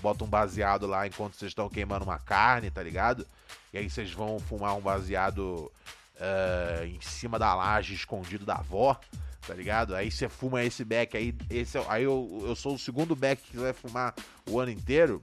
bota 0.00 0.24
um 0.24 0.28
baseado 0.28 0.86
lá 0.86 1.06
enquanto 1.06 1.34
vocês 1.34 1.50
estão 1.50 1.68
queimando 1.68 2.04
uma 2.04 2.18
carne, 2.18 2.70
tá 2.70 2.82
ligado? 2.82 3.26
E 3.72 3.78
aí 3.78 3.88
vocês 3.88 4.12
vão 4.12 4.38
fumar 4.38 4.76
um 4.76 4.80
baseado 4.80 5.70
uh, 6.16 6.84
em 6.84 7.00
cima 7.00 7.38
da 7.38 7.54
laje 7.54 7.94
escondido 7.94 8.44
da 8.44 8.56
avó, 8.56 8.98
tá 9.46 9.54
ligado? 9.54 9.94
Aí 9.94 10.10
você 10.10 10.28
fuma 10.28 10.62
esse 10.62 10.84
beck 10.84 11.16
aí, 11.16 11.34
esse, 11.48 11.78
é 11.78 11.84
aí 11.88 12.04
eu, 12.04 12.44
eu 12.46 12.54
sou 12.54 12.74
o 12.74 12.78
segundo 12.78 13.16
beck 13.16 13.42
que 13.42 13.56
vai 13.56 13.72
fumar 13.72 14.14
o 14.48 14.60
ano 14.60 14.70
inteiro. 14.70 15.22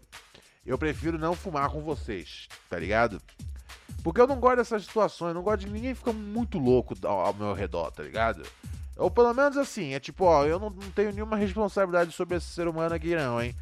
Eu 0.65 0.77
prefiro 0.77 1.17
não 1.17 1.35
fumar 1.35 1.69
com 1.69 1.81
vocês, 1.81 2.47
tá 2.69 2.79
ligado? 2.79 3.21
Porque 4.03 4.19
eu 4.19 4.27
não 4.27 4.39
gosto 4.39 4.57
dessas 4.57 4.83
situações, 4.83 5.33
não 5.33 5.41
gosto 5.41 5.61
de 5.61 5.71
ninguém 5.71 5.95
ficar 5.95 6.11
muito 6.11 6.59
louco 6.59 6.93
ao, 7.07 7.33
meu 7.33 7.53
redor, 7.53 7.89
tá 7.89 8.03
ligado? 8.03 8.43
Ou 8.97 9.09
pelo 9.09 9.33
menos 9.33 9.57
assim, 9.57 9.93
é 9.93 9.99
tipo, 9.99 10.25
ó, 10.25 10.45
eu 10.45 10.59
não, 10.59 10.69
não, 10.69 10.91
tenho 10.91 11.13
nenhuma 11.13 11.37
responsabilidade 11.37 12.11
sobre 12.11 12.35
esse 12.35 12.47
ser 12.47 12.67
humano 12.67 12.93
aqui 12.93 13.15
não, 13.15 13.41
hein? 13.41 13.55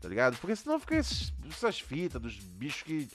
Tá 0.00 0.08
ligado? 0.08 0.36
Porque 0.38 0.54
senão 0.54 0.78
fica 0.78 0.94
esses, 0.94 1.32
essas 1.50 1.80
fitas 1.80 2.22
dos 2.22 2.38
bichos 2.38 2.82
que 2.82 3.08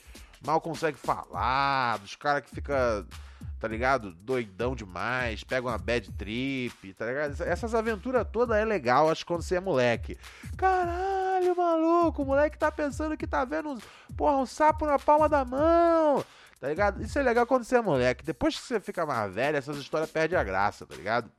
mal 0.44 0.60
conseguem 0.60 1.00
falar, 1.02 1.98
dos 1.98 2.14
caras 2.16 2.44
que 2.44 2.54
fica, 2.54 3.06
tá 3.58 3.66
ligado? 3.66 4.12
Doidão 4.12 4.76
demais, 4.76 5.42
pega 5.42 5.66
uma 5.66 5.78
bad 5.78 6.12
trip, 6.12 6.92
tá 6.92 7.06
ligado? 7.06 7.40
Essas 7.44 7.74
aventuras 7.74 8.26
todas 8.30 8.58
é 8.58 8.64
legal, 8.64 9.10
acho 9.10 9.24
quando 9.24 9.42
você 9.42 9.56
é 9.56 9.60
moleque. 9.60 10.18
Caralho, 10.58 11.56
maluco, 11.56 12.22
o 12.22 12.26
moleque 12.26 12.58
tá 12.58 12.70
pensando 12.70 13.16
que 13.16 13.26
tá 13.26 13.42
vendo, 13.46 13.78
porra, 14.14 14.36
um 14.36 14.46
sapo 14.46 14.84
na 14.84 14.98
palma 14.98 15.30
da 15.30 15.46
mão. 15.46 16.22
Tá 16.64 16.70
ligado? 16.70 17.02
Isso 17.02 17.18
é 17.18 17.22
legal 17.22 17.46
quando 17.46 17.62
você 17.62 17.76
é 17.76 17.82
moleque. 17.82 18.24
Depois 18.24 18.58
que 18.58 18.62
você 18.62 18.80
fica 18.80 19.04
mais 19.04 19.34
velho, 19.34 19.58
essas 19.58 19.76
histórias 19.76 20.10
perdem 20.10 20.38
a 20.38 20.42
graça, 20.42 20.86
tá 20.86 20.96
ligado? 20.96 21.30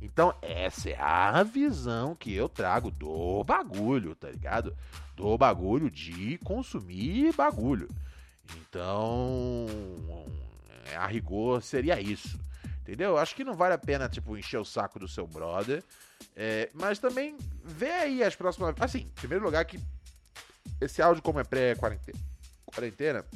Então, 0.00 0.34
essa 0.40 0.88
é 0.88 0.98
a 0.98 1.42
visão 1.42 2.14
que 2.14 2.34
eu 2.34 2.48
trago 2.48 2.90
do 2.90 3.44
bagulho, 3.44 4.14
tá 4.14 4.30
ligado? 4.30 4.74
Do 5.14 5.36
bagulho 5.36 5.90
de 5.90 6.38
consumir 6.38 7.34
bagulho. 7.34 7.86
Então, 8.56 9.66
a 10.96 11.06
rigor 11.06 11.62
seria 11.62 12.00
isso. 12.00 12.40
Entendeu? 12.80 13.18
Acho 13.18 13.34
que 13.34 13.44
não 13.44 13.52
vale 13.52 13.74
a 13.74 13.78
pena, 13.78 14.08
tipo, 14.08 14.38
encher 14.38 14.58
o 14.58 14.64
saco 14.64 14.98
do 14.98 15.06
seu 15.06 15.26
brother. 15.26 15.84
É, 16.34 16.70
mas 16.72 16.98
também 16.98 17.36
vê 17.62 17.90
aí 17.90 18.24
as 18.24 18.34
próximas. 18.34 18.74
Assim, 18.80 19.00
em 19.00 19.20
primeiro 19.20 19.44
lugar, 19.44 19.66
que 19.66 19.78
esse 20.80 21.02
áudio, 21.02 21.22
como 21.22 21.40
é 21.40 21.44
pré-quarentena, 21.44 22.18
quarentena, 22.64 23.26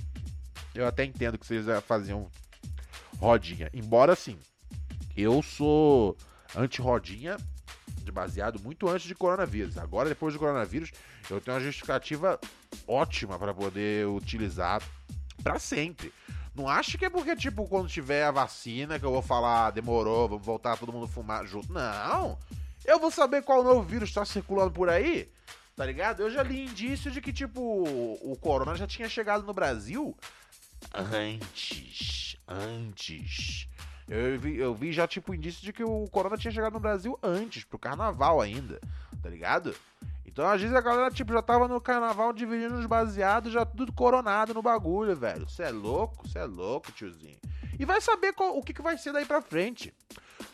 eu 0.76 0.87
até 0.87 1.04
entendo 1.04 1.38
que 1.38 1.47
vocês 1.47 1.66
faziam 1.87 2.28
rodinha. 3.18 3.71
Embora 3.73 4.12
assim, 4.12 4.38
eu 5.16 5.42
sou 5.42 6.16
anti-rodinha 6.54 7.37
baseado 8.12 8.59
muito 8.61 8.88
antes 8.88 9.06
de 9.06 9.14
coronavírus. 9.14 9.76
Agora, 9.76 10.09
depois 10.09 10.33
do 10.33 10.40
coronavírus, 10.40 10.90
eu 11.28 11.40
tenho 11.40 11.56
uma 11.56 11.62
justificativa 11.62 12.40
ótima 12.87 13.38
para 13.38 13.52
poder 13.52 14.06
utilizar 14.06 14.83
para 15.42 15.59
sempre. 15.59 16.12
Não 16.54 16.66
acho 16.66 16.97
que 16.97 17.04
é 17.04 17.11
porque, 17.11 17.37
tipo, 17.37 17.68
quando 17.68 17.88
tiver 17.88 18.25
a 18.25 18.30
vacina 18.30 18.99
que 18.99 19.04
eu 19.04 19.12
vou 19.12 19.21
falar, 19.21 19.71
demorou, 19.71 20.28
vamos 20.28 20.47
voltar 20.47 20.78
todo 20.78 20.92
mundo 20.92 21.06
fumar 21.06 21.47
junto. 21.47 21.71
Não! 21.71 22.38
Eu 22.85 22.99
vou 22.99 23.11
saber 23.11 23.42
qual 23.42 23.62
novo 23.62 23.83
vírus 23.83 24.09
está 24.09 24.25
circulando 24.25 24.71
por 24.71 24.88
aí, 24.88 25.30
tá 25.76 25.85
ligado? 25.85 26.23
Eu 26.23 26.30
já 26.30 26.42
li 26.42 26.64
indício 26.64 27.11
de 27.11 27.21
que, 27.21 27.33
tipo, 27.33 27.61
o 27.61 28.35
corona 28.40 28.75
já 28.76 28.87
tinha 28.87 29.09
chegado 29.09 29.45
no 29.45 29.52
Brasil 29.52 30.16
antes. 30.95 32.37
Antes. 32.49 33.68
Eu 34.09 34.38
vi, 34.38 34.56
eu 34.56 34.75
vi 34.75 34.92
já, 34.92 35.06
tipo, 35.06 35.35
indício 35.35 35.64
de 35.64 35.73
que 35.73 35.83
o 35.83 36.04
Corona 36.11 36.37
tinha 36.37 36.52
chegado 36.52 36.75
no 36.75 36.80
Brasil 36.80 37.18
antes, 37.23 37.64
pro 37.64 37.78
carnaval 37.78 38.40
ainda, 38.40 38.80
tá 39.21 39.28
ligado? 39.28 39.75
Então, 40.25 40.47
às 40.47 40.61
vezes, 40.61 40.76
a 40.76 40.80
galera, 40.80 41.11
tipo, 41.11 41.33
já 41.33 41.42
tava 41.42 41.66
no 41.66 41.80
carnaval 41.80 42.33
dividindo 42.33 42.76
os 42.76 42.87
baseados, 42.87 43.52
já 43.52 43.64
tudo 43.64 43.92
coronado 43.92 44.54
no 44.54 44.62
bagulho, 44.62 45.16
velho. 45.16 45.49
Você 45.49 45.64
é 45.64 45.71
louco? 45.71 46.28
Você 46.28 46.38
é 46.38 46.45
louco, 46.45 46.92
tiozinho. 46.92 47.38
E 47.78 47.85
vai 47.85 48.00
saber 48.00 48.33
qual, 48.33 48.56
o 48.56 48.62
que, 48.62 48.73
que 48.73 48.83
vai 48.83 48.97
ser 48.97 49.12
daí 49.12 49.25
pra 49.25 49.42
frente. 49.42 49.92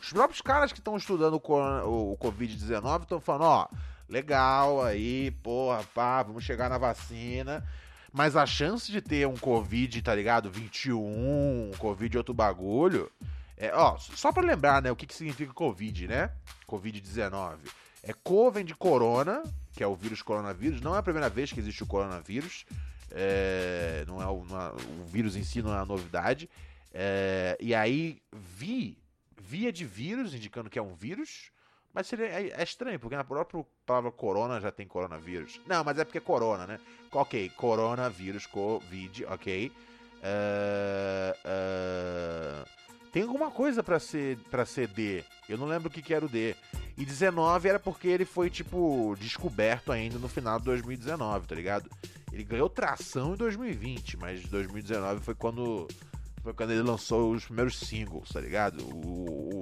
Os 0.00 0.12
próprios 0.12 0.40
caras 0.40 0.72
que 0.72 0.78
estão 0.78 0.96
estudando 0.96 1.34
o, 1.34 2.12
o 2.12 2.16
Covid-19 2.16 3.02
estão 3.02 3.20
falando, 3.20 3.44
ó, 3.44 3.68
legal 4.08 4.82
aí, 4.82 5.30
porra, 5.42 5.82
pá, 5.94 6.22
vamos 6.22 6.44
chegar 6.44 6.70
na 6.70 6.78
vacina. 6.78 7.66
Mas 8.12 8.36
a 8.36 8.44
chance 8.44 8.92
de 8.92 9.00
ter 9.00 9.26
um 9.26 9.36
Covid, 9.36 10.02
tá 10.02 10.14
ligado? 10.14 10.50
21, 10.50 10.98
um 10.98 11.70
Covid 11.78 12.18
outro 12.18 12.34
bagulho. 12.34 13.10
É, 13.56 13.72
ó, 13.74 13.96
só 13.96 14.32
para 14.32 14.46
lembrar, 14.46 14.82
né, 14.82 14.90
o 14.90 14.96
que, 14.96 15.06
que 15.06 15.14
significa 15.14 15.52
Covid, 15.52 16.08
né? 16.08 16.30
Covid-19. 16.68 17.58
É 18.02 18.12
co 18.12 18.50
vem 18.50 18.64
de 18.64 18.74
corona, 18.74 19.42
que 19.72 19.82
é 19.82 19.86
o 19.86 19.94
vírus 19.94 20.20
coronavírus. 20.20 20.80
Não 20.80 20.94
é 20.94 20.98
a 20.98 21.02
primeira 21.02 21.30
vez 21.30 21.52
que 21.52 21.60
existe 21.60 21.82
o 21.82 21.86
coronavírus. 21.86 22.66
É, 23.12 24.04
não 24.06 24.20
é 24.20 24.26
o, 24.26 24.44
é, 24.50 25.02
o, 25.02 25.06
vírus 25.06 25.36
em 25.36 25.44
si 25.44 25.62
não 25.62 25.72
é 25.72 25.78
a 25.78 25.86
novidade. 25.86 26.50
É, 26.92 27.56
e 27.60 27.74
aí 27.74 28.20
vi 28.32 28.98
via 29.40 29.72
de 29.72 29.84
vírus, 29.84 30.34
indicando 30.34 30.68
que 30.68 30.78
é 30.78 30.82
um 30.82 30.94
vírus. 30.94 31.51
Mas 31.92 32.06
seria, 32.06 32.26
é, 32.26 32.48
é, 32.48 32.62
estranho, 32.62 32.98
porque 32.98 33.16
na 33.16 33.24
própria 33.24 33.64
palavra 33.84 34.10
corona 34.10 34.60
já 34.60 34.72
tem 34.72 34.86
coronavírus. 34.86 35.60
Não, 35.66 35.84
mas 35.84 35.98
é 35.98 36.04
porque 36.04 36.18
é 36.18 36.22
corona, 36.22 36.66
né? 36.66 36.80
Ok, 37.12 37.50
coronavírus, 37.50 38.46
covid, 38.46 39.26
ok. 39.26 39.70
Uh, 40.22 41.34
uh, 41.44 42.64
tem 43.12 43.22
alguma 43.22 43.50
coisa 43.50 43.82
para 43.82 43.98
ser 44.00 44.38
para 44.50 44.64
ser 44.64 44.88
D. 44.88 45.22
Eu 45.48 45.58
não 45.58 45.66
lembro 45.66 45.88
o 45.88 45.90
que, 45.90 46.00
que 46.00 46.14
era 46.14 46.24
o 46.24 46.28
D. 46.28 46.56
E 46.96 47.04
19 47.04 47.68
era 47.68 47.78
porque 47.78 48.08
ele 48.08 48.24
foi, 48.24 48.48
tipo, 48.48 49.14
descoberto 49.18 49.92
ainda 49.92 50.18
no 50.18 50.28
final 50.28 50.58
de 50.58 50.64
2019, 50.66 51.46
tá 51.46 51.54
ligado? 51.54 51.90
Ele 52.32 52.44
ganhou 52.44 52.70
tração 52.70 53.34
em 53.34 53.36
2020, 53.36 54.16
mas 54.16 54.42
2019 54.46 55.20
foi 55.20 55.34
quando 55.34 55.86
foi 56.42 56.52
quando 56.52 56.72
ele 56.72 56.82
lançou 56.82 57.32
os 57.32 57.44
primeiros 57.44 57.78
singles, 57.78 58.30
tá 58.30 58.40
ligado? 58.40 58.82
O, 58.82 59.61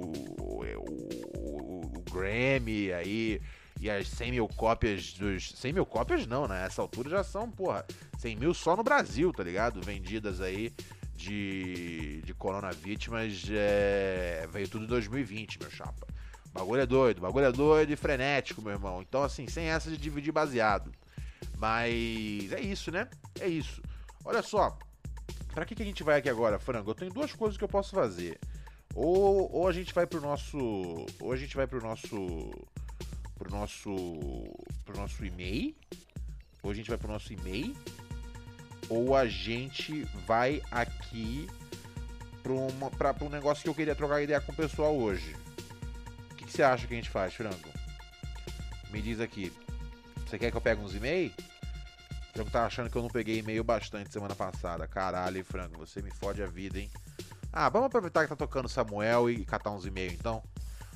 Grammy 2.11 2.91
aí 2.91 3.41
e 3.79 3.89
as 3.89 4.07
100 4.09 4.31
mil 4.31 4.47
cópias 4.47 5.13
dos. 5.13 5.53
100 5.55 5.73
mil 5.73 5.85
cópias 5.85 6.27
não, 6.27 6.47
né? 6.47 6.65
Essa 6.65 6.81
altura 6.81 7.09
já 7.09 7.23
são, 7.23 7.49
porra, 7.49 7.85
100 8.19 8.35
mil 8.35 8.53
só 8.53 8.75
no 8.75 8.83
Brasil, 8.83 9.31
tá 9.33 9.43
ligado? 9.43 9.81
Vendidas 9.81 10.41
aí 10.41 10.73
de, 11.15 12.21
de 12.23 12.33
Corona 12.33 12.71
Vítimas. 12.71 13.43
É, 13.49 14.47
veio 14.51 14.67
tudo 14.67 14.85
em 14.85 14.87
2020, 14.87 15.59
meu 15.59 15.71
chapa. 15.71 16.07
Bagulho 16.53 16.81
é 16.81 16.85
doido, 16.85 17.21
bagulho 17.21 17.45
é 17.45 17.51
doido 17.51 17.91
e 17.91 17.95
frenético, 17.95 18.61
meu 18.61 18.73
irmão. 18.73 19.01
Então, 19.01 19.23
assim, 19.23 19.47
sem 19.47 19.65
essa 19.65 19.89
de 19.89 19.97
dividir 19.97 20.33
baseado. 20.33 20.91
Mas 21.57 22.51
é 22.51 22.59
isso, 22.59 22.91
né? 22.91 23.07
É 23.39 23.47
isso. 23.47 23.81
Olha 24.25 24.43
só, 24.43 24.77
Pra 25.53 25.65
que, 25.65 25.75
que 25.75 25.83
a 25.83 25.85
gente 25.85 26.03
vai 26.03 26.17
aqui 26.17 26.29
agora, 26.29 26.57
Frango? 26.57 26.91
Eu 26.91 26.95
tenho 26.95 27.11
duas 27.11 27.33
coisas 27.33 27.57
que 27.57 27.63
eu 27.63 27.67
posso 27.67 27.93
fazer. 27.93 28.39
Ou, 28.95 29.51
ou 29.51 29.67
a 29.67 29.71
gente 29.71 29.93
vai 29.93 30.05
pro 30.05 30.21
nosso. 30.21 30.57
Ou 31.19 31.31
a 31.31 31.37
gente 31.37 31.55
vai 31.55 31.67
pro 31.67 31.81
nosso. 31.81 32.51
Pro 33.37 33.51
nosso. 33.51 33.91
Pro 34.85 34.97
nosso 34.97 35.25
e-mail. 35.25 35.75
Ou 36.63 36.71
a 36.71 36.73
gente 36.73 36.89
vai 36.89 36.97
pro 36.97 37.11
nosso 37.11 37.31
e-mail. 37.33 37.75
Ou 38.89 39.15
a 39.15 39.25
gente 39.27 40.03
vai 40.27 40.61
aqui 40.69 41.47
pra 42.43 43.25
um 43.25 43.29
negócio 43.29 43.63
que 43.63 43.69
eu 43.69 43.75
queria 43.75 43.95
trocar 43.95 44.21
ideia 44.21 44.41
com 44.41 44.51
o 44.51 44.55
pessoal 44.55 44.95
hoje. 44.95 45.35
O 46.31 46.35
que, 46.35 46.45
que 46.45 46.51
você 46.51 46.63
acha 46.63 46.85
que 46.87 46.93
a 46.93 46.97
gente 46.97 47.09
faz, 47.09 47.33
Frango? 47.33 47.69
Me 48.91 49.01
diz 49.01 49.19
aqui. 49.19 49.53
Você 50.25 50.37
quer 50.37 50.51
que 50.51 50.57
eu 50.57 50.61
pegue 50.61 50.81
uns 50.81 50.93
e-mails? 50.93 51.33
Franco 52.33 52.51
tá 52.51 52.65
achando 52.65 52.89
que 52.89 52.97
eu 52.97 53.01
não 53.01 53.09
peguei 53.09 53.39
e-mail 53.39 53.63
bastante 53.63 54.11
semana 54.11 54.35
passada. 54.35 54.87
Caralho, 54.87 55.43
Franco, 55.43 55.77
você 55.77 56.01
me 56.01 56.11
fode 56.11 56.41
a 56.41 56.47
vida, 56.47 56.79
hein? 56.79 56.89
Ah, 57.53 57.67
vamos 57.69 57.87
aproveitar 57.87 58.23
que 58.23 58.29
tá 58.29 58.35
tocando 58.35 58.69
Samuel 58.69 59.29
e 59.29 59.43
catar 59.43 59.71
uns 59.71 59.85
e-mails 59.85 60.13
então. 60.13 60.41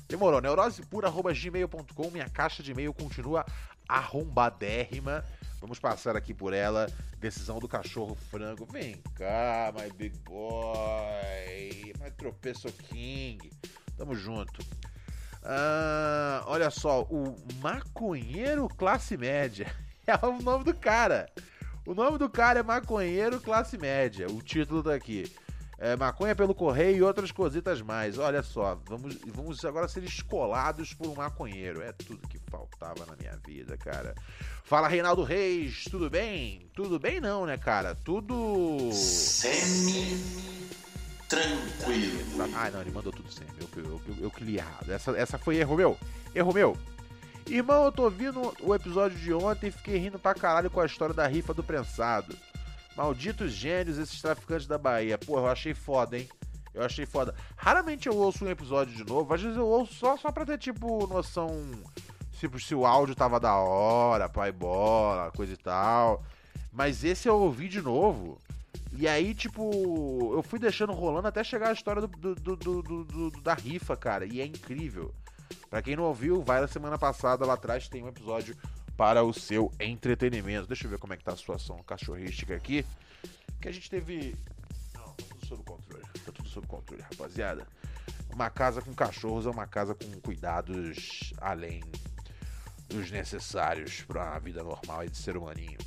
Demorou, 0.08 0.40
neurosepura.gmail.com, 0.40 2.10
minha 2.10 2.30
caixa 2.30 2.62
de 2.62 2.70
e-mail 2.70 2.94
continua 2.94 3.44
arrombadérrima. 3.88 5.24
Vamos 5.60 5.78
passar 5.78 6.16
aqui 6.16 6.32
por 6.32 6.52
ela. 6.52 6.86
Decisão 7.18 7.58
do 7.58 7.68
cachorro 7.68 8.14
frango. 8.30 8.66
Vem 8.66 9.02
cá, 9.14 9.72
my 9.74 9.90
big 9.92 10.16
boy. 10.18 11.92
My 12.00 12.10
tropeço 12.16 12.72
king. 12.72 13.50
Tamo 13.96 14.14
junto. 14.14 14.64
Ah, 15.42 16.42
olha 16.46 16.70
só, 16.70 17.02
o 17.02 17.36
maconheiro 17.60 18.68
classe 18.68 19.16
média. 19.16 19.66
É 20.08 20.24
o 20.24 20.40
nome 20.40 20.62
do 20.62 20.72
cara. 20.72 21.28
O 21.84 21.92
nome 21.92 22.16
do 22.16 22.30
cara 22.30 22.60
é 22.60 22.62
Maconheiro 22.62 23.40
Classe 23.40 23.76
Média. 23.76 24.28
O 24.30 24.40
título 24.40 24.80
tá 24.80 24.94
aqui. 24.94 25.32
É, 25.78 25.94
maconha 25.94 26.34
pelo 26.34 26.54
correio 26.54 26.96
e 26.96 27.02
outras 27.02 27.30
cositas 27.30 27.82
mais. 27.82 28.16
Olha 28.18 28.42
só, 28.42 28.80
vamos, 28.86 29.16
vamos 29.26 29.64
agora 29.64 29.86
ser 29.88 30.02
escolados 30.04 30.94
por 30.94 31.08
um 31.08 31.14
maconheiro. 31.14 31.82
É 31.82 31.92
tudo 31.92 32.26
que 32.28 32.38
faltava 32.50 33.04
na 33.04 33.14
minha 33.16 33.36
vida, 33.44 33.76
cara. 33.76 34.14
Fala, 34.64 34.88
Reinaldo 34.88 35.22
Reis, 35.22 35.84
tudo 35.90 36.08
bem? 36.08 36.70
Tudo 36.74 36.98
bem 36.98 37.20
não, 37.20 37.44
né, 37.44 37.56
cara? 37.58 37.94
Tudo... 37.94 38.90
Semi... 38.92 40.46
Tranquilo. 41.28 42.20
Ah, 42.54 42.70
não, 42.70 42.80
ele 42.80 42.92
mandou 42.92 43.12
tudo 43.12 43.30
semi. 43.30 43.50
Eu, 43.60 43.68
eu, 43.76 44.00
eu, 44.06 44.16
eu, 44.20 44.32
li 44.40 44.56
errado. 44.56 44.90
Essa, 44.90 45.10
essa 45.12 45.38
foi 45.38 45.56
erro 45.56 45.76
meu. 45.76 45.98
Erro 46.34 46.52
meu. 46.52 46.76
Irmão, 47.48 47.84
eu 47.84 47.92
tô 47.92 48.04
ouvindo 48.04 48.52
o 48.60 48.74
episódio 48.74 49.16
de 49.18 49.32
ontem 49.32 49.68
e 49.68 49.72
fiquei 49.72 49.98
rindo 49.98 50.18
pra 50.18 50.34
caralho 50.34 50.70
com 50.70 50.80
a 50.80 50.86
história 50.86 51.14
da 51.14 51.26
rifa 51.26 51.54
do 51.54 51.62
prensado. 51.62 52.36
Malditos 52.96 53.52
gênios, 53.52 53.98
esses 53.98 54.20
traficantes 54.22 54.66
da 54.66 54.78
Bahia. 54.78 55.18
Pô, 55.18 55.38
eu 55.38 55.46
achei 55.46 55.74
foda, 55.74 56.18
hein? 56.18 56.28
Eu 56.72 56.82
achei 56.82 57.04
foda. 57.06 57.34
Raramente 57.56 58.08
eu 58.08 58.16
ouço 58.16 58.44
um 58.44 58.50
episódio 58.50 58.94
de 58.94 59.04
novo, 59.04 59.32
às 59.32 59.40
vezes 59.40 59.56
eu 59.56 59.66
ouço 59.66 59.94
só, 59.94 60.16
só 60.16 60.32
pra 60.32 60.44
ter, 60.44 60.58
tipo, 60.58 61.06
noção. 61.06 61.48
Tipo, 62.38 62.58
se 62.60 62.74
o 62.74 62.84
áudio 62.84 63.14
tava 63.14 63.40
da 63.40 63.54
hora, 63.54 64.28
pai 64.28 64.52
bola, 64.52 65.30
coisa 65.32 65.52
e 65.52 65.56
tal. 65.56 66.22
Mas 66.72 67.04
esse 67.04 67.28
eu 67.28 67.38
ouvi 67.38 67.68
de 67.68 67.80
novo. 67.80 68.38
E 68.92 69.06
aí, 69.06 69.34
tipo, 69.34 70.32
eu 70.34 70.42
fui 70.42 70.58
deixando 70.58 70.92
rolando 70.92 71.28
até 71.28 71.44
chegar 71.44 71.68
a 71.68 71.72
história 71.72 72.00
do, 72.02 72.34
do, 72.34 72.56
do, 72.56 73.30
da 73.42 73.54
rifa, 73.54 73.96
cara. 73.96 74.24
E 74.24 74.40
é 74.40 74.46
incrível. 74.46 75.14
Para 75.68 75.82
quem 75.82 75.96
não 75.96 76.04
ouviu, 76.04 76.42
vai 76.42 76.60
na 76.60 76.68
semana 76.68 76.98
passada 76.98 77.44
lá 77.44 77.54
atrás 77.54 77.88
tem 77.88 78.02
um 78.02 78.08
episódio 78.08 78.56
para 78.96 79.22
o 79.22 79.32
seu 79.32 79.70
entretenimento. 79.78 80.66
Deixa 80.66 80.86
eu 80.86 80.90
ver 80.90 80.98
como 80.98 81.12
é 81.12 81.16
que 81.16 81.24
tá 81.24 81.32
a 81.32 81.36
situação 81.36 81.82
cachorrística 81.82 82.54
aqui. 82.54 82.84
Que 83.60 83.68
a 83.68 83.72
gente 83.72 83.90
teve. 83.90 84.34
Não, 84.94 85.02
tá 85.02 85.24
tudo 85.28 85.46
sob 85.46 85.62
controle. 85.64 86.04
Tá 86.24 86.32
tudo 86.32 86.48
sob 86.48 86.66
controle, 86.66 87.02
rapaziada. 87.02 87.66
Uma 88.32 88.50
casa 88.50 88.82
com 88.82 88.94
cachorros 88.94 89.46
é 89.46 89.50
uma 89.50 89.66
casa 89.66 89.94
com 89.94 90.10
cuidados 90.20 91.32
além 91.40 91.82
dos 92.88 93.10
necessários 93.10 94.02
para 94.02 94.34
a 94.34 94.38
vida 94.38 94.62
normal 94.62 95.04
e 95.04 95.08
de 95.08 95.16
ser 95.16 95.36
humaninho. 95.36 95.78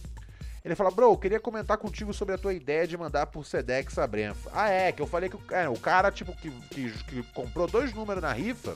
Ele 0.64 0.76
fala, 0.76 0.92
bro, 0.92 1.18
queria 1.18 1.40
comentar 1.40 1.78
contigo 1.78 2.14
sobre 2.14 2.36
a 2.36 2.38
tua 2.38 2.54
ideia 2.54 2.86
de 2.86 2.98
mandar 2.98 3.28
por 3.28 3.46
Sedex 3.46 3.98
a 3.98 4.06
Brenfa. 4.06 4.52
Ah, 4.54 4.70
é, 4.70 4.92
que 4.92 5.02
eu 5.02 5.08
falei 5.08 5.30
que 5.30 5.38
o, 5.38 5.42
é, 5.52 5.70
o 5.70 5.80
cara, 5.80 6.12
tipo, 6.12 6.36
que, 6.36 6.52
que, 6.70 6.92
que 7.06 7.24
comprou 7.32 7.66
dois 7.66 7.94
números 7.94 8.22
na 8.22 8.34
rifa 8.34 8.76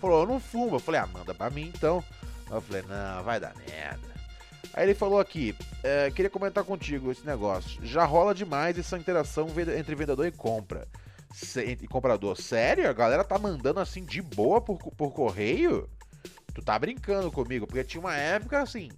Falou, 0.00 0.20
eu 0.20 0.26
não 0.26 0.40
fumo. 0.40 0.76
Eu 0.76 0.80
falei, 0.80 1.00
ah, 1.00 1.06
manda 1.06 1.34
pra 1.34 1.50
mim 1.50 1.72
então. 1.74 2.02
Eu 2.50 2.60
falei, 2.60 2.82
não, 2.82 3.22
vai 3.24 3.38
dar 3.38 3.54
merda. 3.56 4.18
Aí 4.72 4.84
ele 4.84 4.94
falou 4.94 5.18
aqui, 5.18 5.56
é, 5.82 6.10
queria 6.10 6.30
comentar 6.30 6.62
contigo 6.64 7.10
esse 7.10 7.26
negócio. 7.26 7.84
Já 7.84 8.04
rola 8.04 8.34
demais 8.34 8.78
essa 8.78 8.98
interação 8.98 9.48
entre 9.76 9.94
vendedor 9.94 10.26
e 10.26 10.32
compra. 10.32 10.86
E 11.56 11.86
comprador. 11.88 12.40
Sério? 12.40 12.88
A 12.88 12.92
galera 12.92 13.24
tá 13.24 13.38
mandando 13.38 13.80
assim 13.80 14.04
de 14.04 14.22
boa 14.22 14.60
por, 14.60 14.78
por 14.78 15.12
correio? 15.12 15.88
Tu 16.54 16.62
tá 16.62 16.78
brincando 16.78 17.30
comigo? 17.30 17.66
Porque 17.66 17.84
tinha 17.84 18.00
uma 18.00 18.16
época 18.16 18.60
assim 18.60 18.90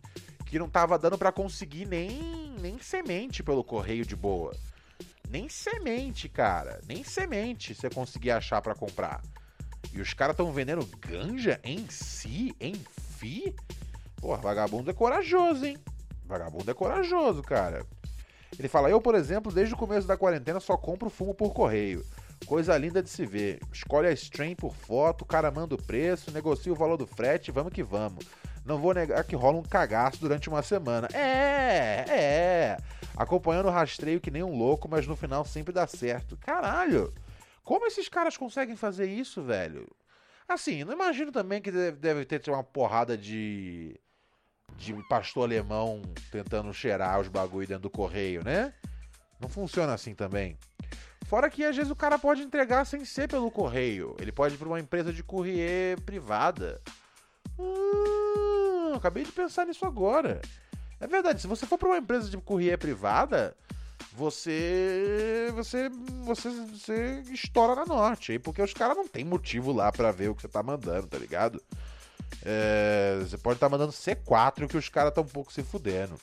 que 0.46 0.58
não 0.58 0.68
tava 0.68 0.98
dando 0.98 1.16
para 1.16 1.30
conseguir 1.30 1.86
nem, 1.86 2.54
nem 2.60 2.78
semente 2.80 3.42
pelo 3.42 3.62
correio 3.62 4.04
de 4.04 4.16
boa. 4.16 4.52
Nem 5.28 5.48
semente, 5.48 6.28
cara. 6.28 6.80
Nem 6.88 7.04
semente 7.04 7.72
você 7.72 7.88
conseguia 7.88 8.36
achar 8.36 8.60
para 8.60 8.74
comprar. 8.74 9.22
E 9.92 10.00
os 10.00 10.14
caras 10.14 10.34
estão 10.34 10.52
vendendo 10.52 10.86
ganja 10.98 11.60
em 11.64 11.88
si, 11.88 12.54
em 12.60 12.74
fi? 13.18 13.54
Pô, 14.16 14.36
vagabundo 14.36 14.90
é 14.90 14.94
corajoso, 14.94 15.64
hein? 15.64 15.76
Vagabundo 16.24 16.70
é 16.70 16.74
corajoso, 16.74 17.42
cara. 17.42 17.84
Ele 18.58 18.68
fala: 18.68 18.90
Eu, 18.90 19.00
por 19.00 19.14
exemplo, 19.14 19.52
desde 19.52 19.74
o 19.74 19.76
começo 19.76 20.06
da 20.06 20.16
quarentena 20.16 20.60
só 20.60 20.76
compro 20.76 21.10
fumo 21.10 21.34
por 21.34 21.52
correio. 21.52 22.04
Coisa 22.46 22.76
linda 22.76 23.02
de 23.02 23.10
se 23.10 23.26
ver. 23.26 23.60
Escolhe 23.72 24.08
a 24.08 24.12
stream 24.12 24.54
por 24.54 24.74
foto, 24.74 25.22
o 25.22 25.26
cara 25.26 25.50
manda 25.50 25.74
o 25.74 25.82
preço, 25.82 26.30
negocia 26.30 26.72
o 26.72 26.76
valor 26.76 26.96
do 26.96 27.06
frete, 27.06 27.50
vamos 27.50 27.72
que 27.72 27.82
vamos. 27.82 28.24
Não 28.64 28.78
vou 28.78 28.94
negar 28.94 29.24
que 29.24 29.36
rola 29.36 29.58
um 29.58 29.62
cagaço 29.62 30.20
durante 30.20 30.48
uma 30.48 30.62
semana. 30.62 31.08
É, 31.12 32.04
é. 32.08 32.76
Acompanhando 33.16 33.66
o 33.66 33.70
rastreio 33.70 34.20
que 34.20 34.30
nem 34.30 34.42
um 34.42 34.56
louco, 34.56 34.88
mas 34.88 35.06
no 35.06 35.16
final 35.16 35.44
sempre 35.44 35.72
dá 35.72 35.86
certo. 35.86 36.36
Caralho. 36.36 37.12
Como 37.64 37.86
esses 37.86 38.08
caras 38.08 38.36
conseguem 38.36 38.76
fazer 38.76 39.06
isso, 39.06 39.42
velho? 39.42 39.86
Assim, 40.48 40.82
não 40.82 40.92
imagino 40.92 41.30
também 41.30 41.62
que 41.62 41.70
deve, 41.70 42.24
ter 42.24 42.50
uma 42.50 42.64
porrada 42.64 43.16
de. 43.16 43.98
de 44.76 44.92
pastor 45.08 45.44
alemão 45.44 46.02
tentando 46.30 46.72
cheirar 46.74 47.20
os 47.20 47.28
bagulho 47.28 47.68
dentro 47.68 47.84
do 47.84 47.90
correio, 47.90 48.42
né? 48.44 48.74
Não 49.38 49.48
funciona 49.48 49.94
assim 49.94 50.14
também. 50.14 50.58
Fora 51.26 51.48
que 51.48 51.64
às 51.64 51.76
vezes 51.76 51.90
o 51.92 51.96
cara 51.96 52.18
pode 52.18 52.42
entregar 52.42 52.84
sem 52.84 53.04
ser 53.04 53.28
pelo 53.28 53.50
correio. 53.50 54.16
Ele 54.18 54.32
pode 54.32 54.56
ir 54.56 54.58
para 54.58 54.66
uma 54.66 54.80
empresa 54.80 55.12
de 55.12 55.22
courrier 55.22 56.00
privada. 56.00 56.82
Hum, 57.56 58.94
acabei 58.96 59.22
de 59.22 59.30
pensar 59.30 59.64
nisso 59.66 59.86
agora. 59.86 60.40
É 60.98 61.06
verdade, 61.06 61.40
se 61.40 61.46
você 61.46 61.64
for 61.64 61.78
para 61.78 61.88
uma 61.88 61.98
empresa 61.98 62.28
de 62.28 62.36
courrier 62.38 62.76
privada, 62.76 63.56
você 64.16 65.50
você 65.54 65.88
você 66.24 66.50
você 66.50 67.22
estoura 67.32 67.74
na 67.74 67.86
norte 67.86 68.32
aí, 68.32 68.38
porque 68.38 68.62
os 68.62 68.72
caras 68.72 68.96
não 68.96 69.06
tem 69.06 69.24
motivo 69.24 69.72
lá 69.72 69.90
para 69.92 70.10
ver 70.10 70.28
o 70.28 70.34
que 70.34 70.42
você 70.42 70.48
tá 70.48 70.62
mandando, 70.62 71.06
tá 71.06 71.18
ligado? 71.18 71.62
É, 72.44 73.18
você 73.20 73.36
pode 73.36 73.56
estar 73.56 73.66
tá 73.66 73.70
mandando 73.70 73.92
C4 73.92 74.68
que 74.68 74.76
os 74.76 74.88
caras 74.88 75.10
estão 75.10 75.24
um 75.24 75.28
pouco 75.28 75.52
se 75.52 75.62
fudendo. 75.62 76.14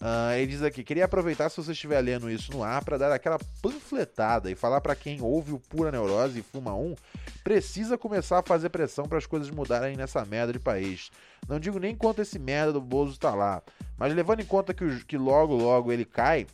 Uh, 0.00 0.36
ele 0.36 0.48
diz 0.48 0.62
aqui: 0.62 0.84
queria 0.84 1.06
aproveitar 1.06 1.48
se 1.48 1.56
você 1.56 1.72
estiver 1.72 2.00
lendo 2.02 2.30
isso 2.30 2.52
no 2.52 2.62
ar 2.62 2.84
para 2.84 2.98
dar 2.98 3.12
aquela 3.12 3.38
panfletada 3.62 4.50
e 4.50 4.54
falar 4.54 4.80
para 4.82 4.94
quem 4.94 5.22
ouve 5.22 5.52
o 5.52 5.58
Pura 5.58 5.90
Neurose 5.90 6.38
e 6.38 6.42
fuma 6.42 6.74
um, 6.74 6.94
precisa 7.42 7.96
começar 7.96 8.40
a 8.40 8.42
fazer 8.42 8.68
pressão 8.68 9.08
para 9.08 9.16
as 9.16 9.24
coisas 9.24 9.48
mudarem 9.48 9.96
nessa 9.96 10.22
merda 10.26 10.52
de 10.52 10.58
país. 10.58 11.10
Não 11.48 11.58
digo 11.58 11.78
nem 11.78 11.96
quanto 11.96 12.20
esse 12.20 12.38
merda 12.38 12.74
do 12.74 12.80
Bozo 12.80 13.18
tá 13.18 13.34
lá, 13.34 13.62
mas 13.96 14.14
levando 14.14 14.40
em 14.40 14.44
conta 14.44 14.74
que, 14.74 15.02
que 15.06 15.16
logo 15.16 15.54
logo 15.54 15.90
ele 15.90 16.04
cai, 16.04 16.46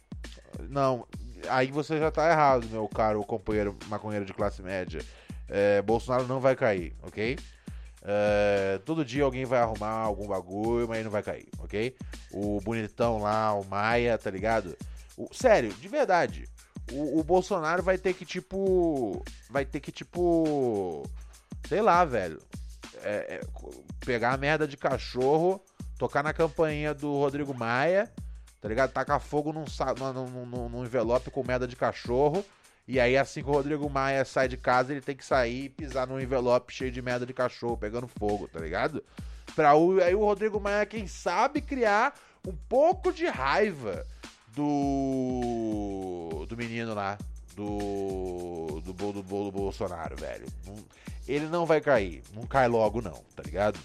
não, 0.68 1.06
aí 1.48 1.70
você 1.70 1.98
já 1.98 2.10
tá 2.10 2.30
errado, 2.30 2.68
meu 2.68 2.88
caro 2.88 3.24
companheiro 3.24 3.76
maconheiro 3.88 4.24
de 4.24 4.32
classe 4.32 4.62
média. 4.62 5.02
É, 5.48 5.82
Bolsonaro 5.82 6.26
não 6.26 6.40
vai 6.40 6.56
cair, 6.56 6.94
ok? 7.02 7.38
É, 8.04 8.80
todo 8.84 9.04
dia 9.04 9.22
alguém 9.22 9.44
vai 9.44 9.60
arrumar 9.60 9.90
algum 9.90 10.26
bagulho, 10.26 10.88
mas 10.88 11.04
não 11.04 11.10
vai 11.10 11.22
cair, 11.22 11.48
ok? 11.58 11.94
O 12.32 12.60
bonitão 12.60 13.18
lá, 13.18 13.54
o 13.54 13.64
Maia, 13.64 14.18
tá 14.18 14.30
ligado? 14.30 14.76
O, 15.16 15.28
sério, 15.32 15.72
de 15.74 15.88
verdade. 15.88 16.48
O, 16.90 17.20
o, 17.20 17.24
Bolsonaro 17.24 17.82
vai 17.82 17.96
ter 17.96 18.14
que, 18.14 18.24
tipo. 18.24 19.22
Vai 19.48 19.64
ter 19.64 19.78
que, 19.80 19.92
tipo. 19.92 21.04
Sei 21.68 21.80
lá, 21.80 22.04
velho. 22.04 22.40
É, 23.04 23.40
é, 23.40 23.40
pegar 24.04 24.32
a 24.32 24.36
merda 24.36 24.66
de 24.66 24.76
cachorro, 24.76 25.62
tocar 25.98 26.22
na 26.22 26.32
campainha 26.32 26.92
do 26.92 27.12
Rodrigo 27.18 27.54
Maia, 27.54 28.10
tá 28.62 28.68
ligado? 28.68 28.92
Tacar 28.92 29.20
fogo 29.20 29.52
num, 29.52 29.66
num, 30.14 30.46
num, 30.46 30.68
num 30.70 30.84
envelope 30.84 31.30
com 31.30 31.44
merda 31.44 31.68
de 31.68 31.76
cachorro 31.76 32.42
e 32.86 32.98
aí, 32.98 33.16
assim 33.16 33.42
que 33.42 33.48
o 33.48 33.52
Rodrigo 33.52 33.88
Maia 33.88 34.24
sai 34.24 34.48
de 34.48 34.56
casa, 34.56 34.92
ele 34.92 35.00
tem 35.00 35.16
que 35.16 35.24
sair 35.24 35.64
e 35.66 35.68
pisar 35.68 36.06
num 36.06 36.20
envelope 36.20 36.72
cheio 36.72 36.90
de 36.90 37.00
merda 37.00 37.24
de 37.24 37.32
cachorro, 37.32 37.76
pegando 37.76 38.08
fogo, 38.08 38.48
tá 38.48 38.58
ligado? 38.58 39.04
Pra 39.54 39.76
o, 39.76 40.02
aí 40.02 40.14
o 40.14 40.24
Rodrigo 40.24 40.60
Maia, 40.60 40.84
quem 40.84 41.06
sabe, 41.06 41.60
criar 41.60 42.18
um 42.46 42.54
pouco 42.68 43.12
de 43.12 43.26
raiva 43.26 44.04
do. 44.48 46.44
do 46.48 46.56
menino 46.56 46.92
lá. 46.92 47.16
Do. 47.54 48.80
do, 48.84 48.92
do, 48.92 49.12
do, 49.12 49.22
do 49.22 49.52
Bolsonaro, 49.52 50.16
velho. 50.16 50.46
Ele 51.28 51.46
não 51.46 51.64
vai 51.64 51.80
cair. 51.80 52.22
Não 52.34 52.46
cai 52.46 52.66
logo, 52.66 53.00
não, 53.00 53.22
tá 53.36 53.44
ligado? 53.44 53.78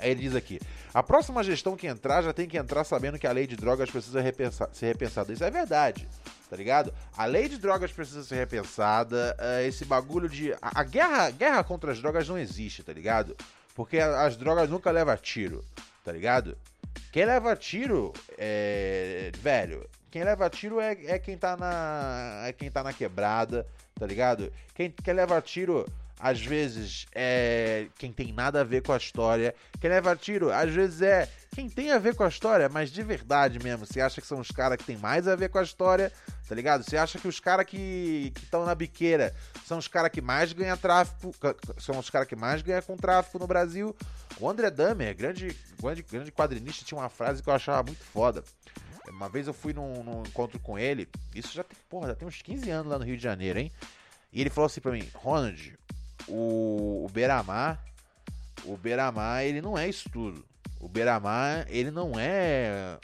Aí 0.00 0.10
ele 0.10 0.22
diz 0.22 0.34
aqui: 0.34 0.60
a 0.92 1.02
próxima 1.02 1.44
gestão 1.44 1.76
que 1.76 1.86
entrar 1.86 2.22
já 2.22 2.32
tem 2.32 2.48
que 2.48 2.56
entrar 2.56 2.84
sabendo 2.84 3.18
que 3.18 3.26
a 3.26 3.32
lei 3.32 3.46
de 3.46 3.56
drogas 3.56 3.90
precisa 3.90 4.20
repensar, 4.20 4.68
ser 4.72 4.86
repensada. 4.86 5.32
Isso 5.32 5.44
é 5.44 5.50
verdade 5.50 6.08
tá 6.50 6.56
ligado? 6.56 6.92
A 7.16 7.24
lei 7.26 7.48
de 7.48 7.56
drogas 7.56 7.92
precisa 7.92 8.24
ser 8.24 8.34
repensada. 8.34 9.36
Uh, 9.38 9.68
esse 9.68 9.84
bagulho 9.84 10.28
de. 10.28 10.52
A, 10.60 10.82
guerra, 10.82 11.30
guerra 11.30 11.62
contra 11.62 11.92
as 11.92 12.00
drogas 12.00 12.28
não 12.28 12.36
existe, 12.36 12.82
tá 12.82 12.92
ligado? 12.92 13.36
Porque 13.72 13.98
as 13.98 14.36
drogas 14.36 14.68
nunca 14.68 14.90
levam 14.90 15.16
tiro, 15.16 15.64
tá 16.04 16.10
ligado? 16.10 16.58
Quem 17.12 17.24
leva 17.24 17.54
tiro 17.54 18.12
é. 18.36 19.30
Velho, 19.38 19.88
quem 20.10 20.24
leva 20.24 20.50
tiro 20.50 20.80
é, 20.80 20.98
é 21.04 21.18
quem 21.20 21.38
tá 21.38 21.56
na. 21.56 22.42
É 22.44 22.52
quem 22.52 22.68
tá 22.68 22.82
na 22.82 22.92
quebrada, 22.92 23.64
tá 23.94 24.04
ligado? 24.04 24.52
Quem, 24.74 24.90
quem 24.90 25.14
leva 25.14 25.40
tiro 25.40 25.86
às 26.20 26.40
vezes 26.40 27.06
é 27.14 27.86
quem 27.98 28.12
tem 28.12 28.32
nada 28.32 28.60
a 28.60 28.64
ver 28.64 28.82
com 28.82 28.92
a 28.92 28.96
história. 28.96 29.54
Quem 29.80 29.88
leva 29.88 30.14
tiro, 30.14 30.52
às 30.52 30.70
vezes 30.70 31.00
é 31.00 31.28
quem 31.54 31.68
tem 31.68 31.90
a 31.90 31.98
ver 31.98 32.14
com 32.14 32.22
a 32.22 32.28
história, 32.28 32.68
mas 32.68 32.92
de 32.92 33.02
verdade 33.02 33.58
mesmo. 33.58 33.86
Você 33.86 34.00
acha 34.00 34.20
que 34.20 34.26
são 34.26 34.38
os 34.38 34.50
caras 34.50 34.76
que 34.76 34.84
tem 34.84 34.96
mais 34.98 35.26
a 35.26 35.34
ver 35.34 35.48
com 35.48 35.58
a 35.58 35.62
história, 35.62 36.12
tá 36.46 36.54
ligado? 36.54 36.84
Você 36.84 36.96
acha 36.96 37.18
que 37.18 37.26
os 37.26 37.40
caras 37.40 37.64
que 37.64 38.32
estão 38.36 38.66
na 38.66 38.74
biqueira 38.74 39.34
são 39.64 39.78
os 39.78 39.88
caras 39.88 40.10
que 40.10 40.20
mais 40.20 40.52
ganham 40.52 40.76
tráfico, 40.76 41.34
são 41.78 41.98
os 41.98 42.10
caras 42.10 42.28
que 42.28 42.36
mais 42.36 42.60
ganham 42.60 42.82
com 42.82 42.96
tráfico 42.96 43.38
no 43.38 43.46
Brasil? 43.46 43.96
O 44.38 44.48
André 44.48 44.70
Damer, 44.70 45.16
grande, 45.16 45.56
grande, 45.80 46.02
grande 46.02 46.30
quadrinista, 46.30 46.84
tinha 46.84 46.98
uma 46.98 47.08
frase 47.08 47.42
que 47.42 47.48
eu 47.48 47.54
achava 47.54 47.82
muito 47.82 48.04
foda. 48.04 48.44
Uma 49.08 49.28
vez 49.28 49.46
eu 49.46 49.54
fui 49.54 49.72
num, 49.72 50.04
num 50.04 50.22
encontro 50.22 50.60
com 50.60 50.78
ele, 50.78 51.08
isso 51.34 51.52
já 51.52 51.64
tem, 51.64 51.76
porra, 51.88 52.08
já 52.08 52.14
tem 52.14 52.28
uns 52.28 52.42
15 52.42 52.70
anos 52.70 52.92
lá 52.92 52.98
no 52.98 53.04
Rio 53.04 53.16
de 53.16 53.22
Janeiro, 53.22 53.58
hein? 53.58 53.72
E 54.32 54.40
ele 54.40 54.50
falou 54.50 54.66
assim 54.66 54.80
pra 54.80 54.92
mim, 54.92 55.08
Ronald, 55.14 55.76
o, 56.30 57.04
o 57.04 57.10
Beramar, 57.12 57.78
o 58.64 58.76
Beramar, 58.76 59.42
ele 59.42 59.60
não 59.60 59.76
é 59.76 59.88
isso 59.88 60.08
tudo. 60.10 60.44
O 60.80 60.88
Beramar, 60.88 61.66
ele 61.68 61.90
não 61.90 62.12
é. 62.18 62.98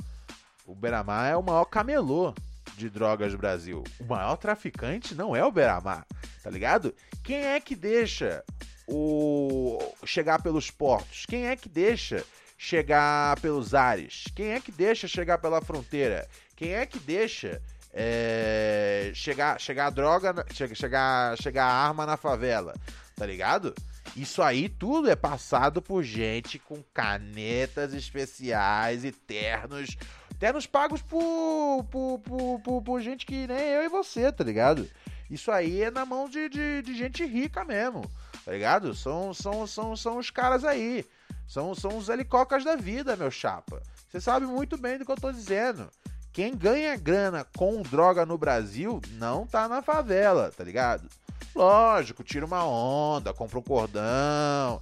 O 0.67 0.75
Beramar 0.75 1.31
é 1.31 1.37
o 1.37 1.43
maior 1.43 1.65
camelô 1.67 2.35
de 2.77 2.89
drogas 2.89 3.33
do 3.33 3.39
Brasil. 3.39 3.85
O 4.01 4.05
maior 4.05 4.37
traficante 4.37 5.15
não 5.15 5.35
é 5.35 5.45
o 5.45 5.53
Beramar, 5.53 6.07
tá 6.43 6.51
ligado? 6.51 6.95
Quem 7.23 7.45
é 7.45 7.61
que 7.61 7.75
deixa 7.75 8.45
o 8.87 9.79
chegar 10.05 10.43
pelos 10.43 10.71
portos? 10.71 11.27
Quem 11.27 11.47
é 11.47 11.57
que 11.57 11.69
deixa 11.69 12.25
chegar 12.57 13.39
pelos 13.41 13.75
ares? 13.75 14.25
Quem 14.35 14.53
é 14.53 14.61
que 14.61 14.73
deixa 14.73 15.09
chegar 15.09 15.39
pela 15.39 15.61
fronteira? 15.61 16.29
Quem 16.55 16.73
é 16.75 16.87
que 16.87 16.99
deixa 16.99 17.61
é, 17.93 19.11
chegar 19.15 19.61
chegar 19.61 19.91
droga, 19.91 20.35
chegar 20.53 21.37
chegar 21.37 21.67
arma 21.67 22.07
na 22.07 22.17
favela? 22.17 22.75
Tá 23.17 23.25
ligado? 23.25 23.75
Isso 24.15 24.43
aí 24.43 24.69
tudo 24.69 25.11
é 25.11 25.17
passado 25.17 25.81
por 25.81 26.03
gente 26.03 26.59
com 26.59 26.83
canetas 26.95 27.95
especiais 27.95 29.05
e 29.05 29.11
ternos. 29.11 29.97
Ternos 30.39 30.67
pagos 30.67 31.01
por, 31.01 31.85
por, 31.91 32.19
por, 32.21 32.61
por, 32.61 32.83
por 32.83 33.01
gente 33.01 33.25
que 33.25 33.47
nem 33.47 33.59
eu 33.59 33.85
e 33.85 33.89
você, 33.89 34.31
tá 34.31 34.45
ligado? 34.45 34.89
Isso 35.31 35.51
aí 35.51 35.83
é 35.83 35.91
na 35.91 36.05
mão 36.05 36.29
de, 36.29 36.49
de, 36.49 36.83
de, 36.83 36.95
gente 36.95 37.25
rica 37.25 37.65
mesmo, 37.65 38.09
tá 38.45 38.53
ligado? 38.53 38.95
São, 38.95 39.33
são, 39.33 39.67
são, 39.67 39.97
são 39.97 40.19
os 40.19 40.31
caras 40.31 40.63
aí. 40.63 41.05
São, 41.49 41.75
são 41.75 41.97
os 41.97 42.09
helicópteros 42.09 42.65
da 42.65 42.77
vida, 42.77 43.17
meu 43.17 43.31
chapa. 43.31 43.83
Você 44.09 44.21
sabe 44.21 44.47
muito 44.47 44.77
bem 44.77 44.99
do 44.99 45.07
que 45.07 45.11
eu 45.11 45.17
tô 45.17 45.33
dizendo. 45.33 45.89
Quem 46.33 46.55
ganha 46.55 46.95
grana 46.97 47.47
com 47.57 47.81
droga 47.83 48.27
no 48.27 48.37
Brasil 48.37 49.01
não 49.13 49.47
tá 49.47 49.67
na 49.69 49.81
favela, 49.81 50.53
tá 50.55 50.63
ligado? 50.63 51.09
Lógico, 51.55 52.23
tira 52.23 52.45
uma 52.45 52.67
onda, 52.67 53.33
compra 53.33 53.59
um 53.59 53.63
cordão, 53.63 54.81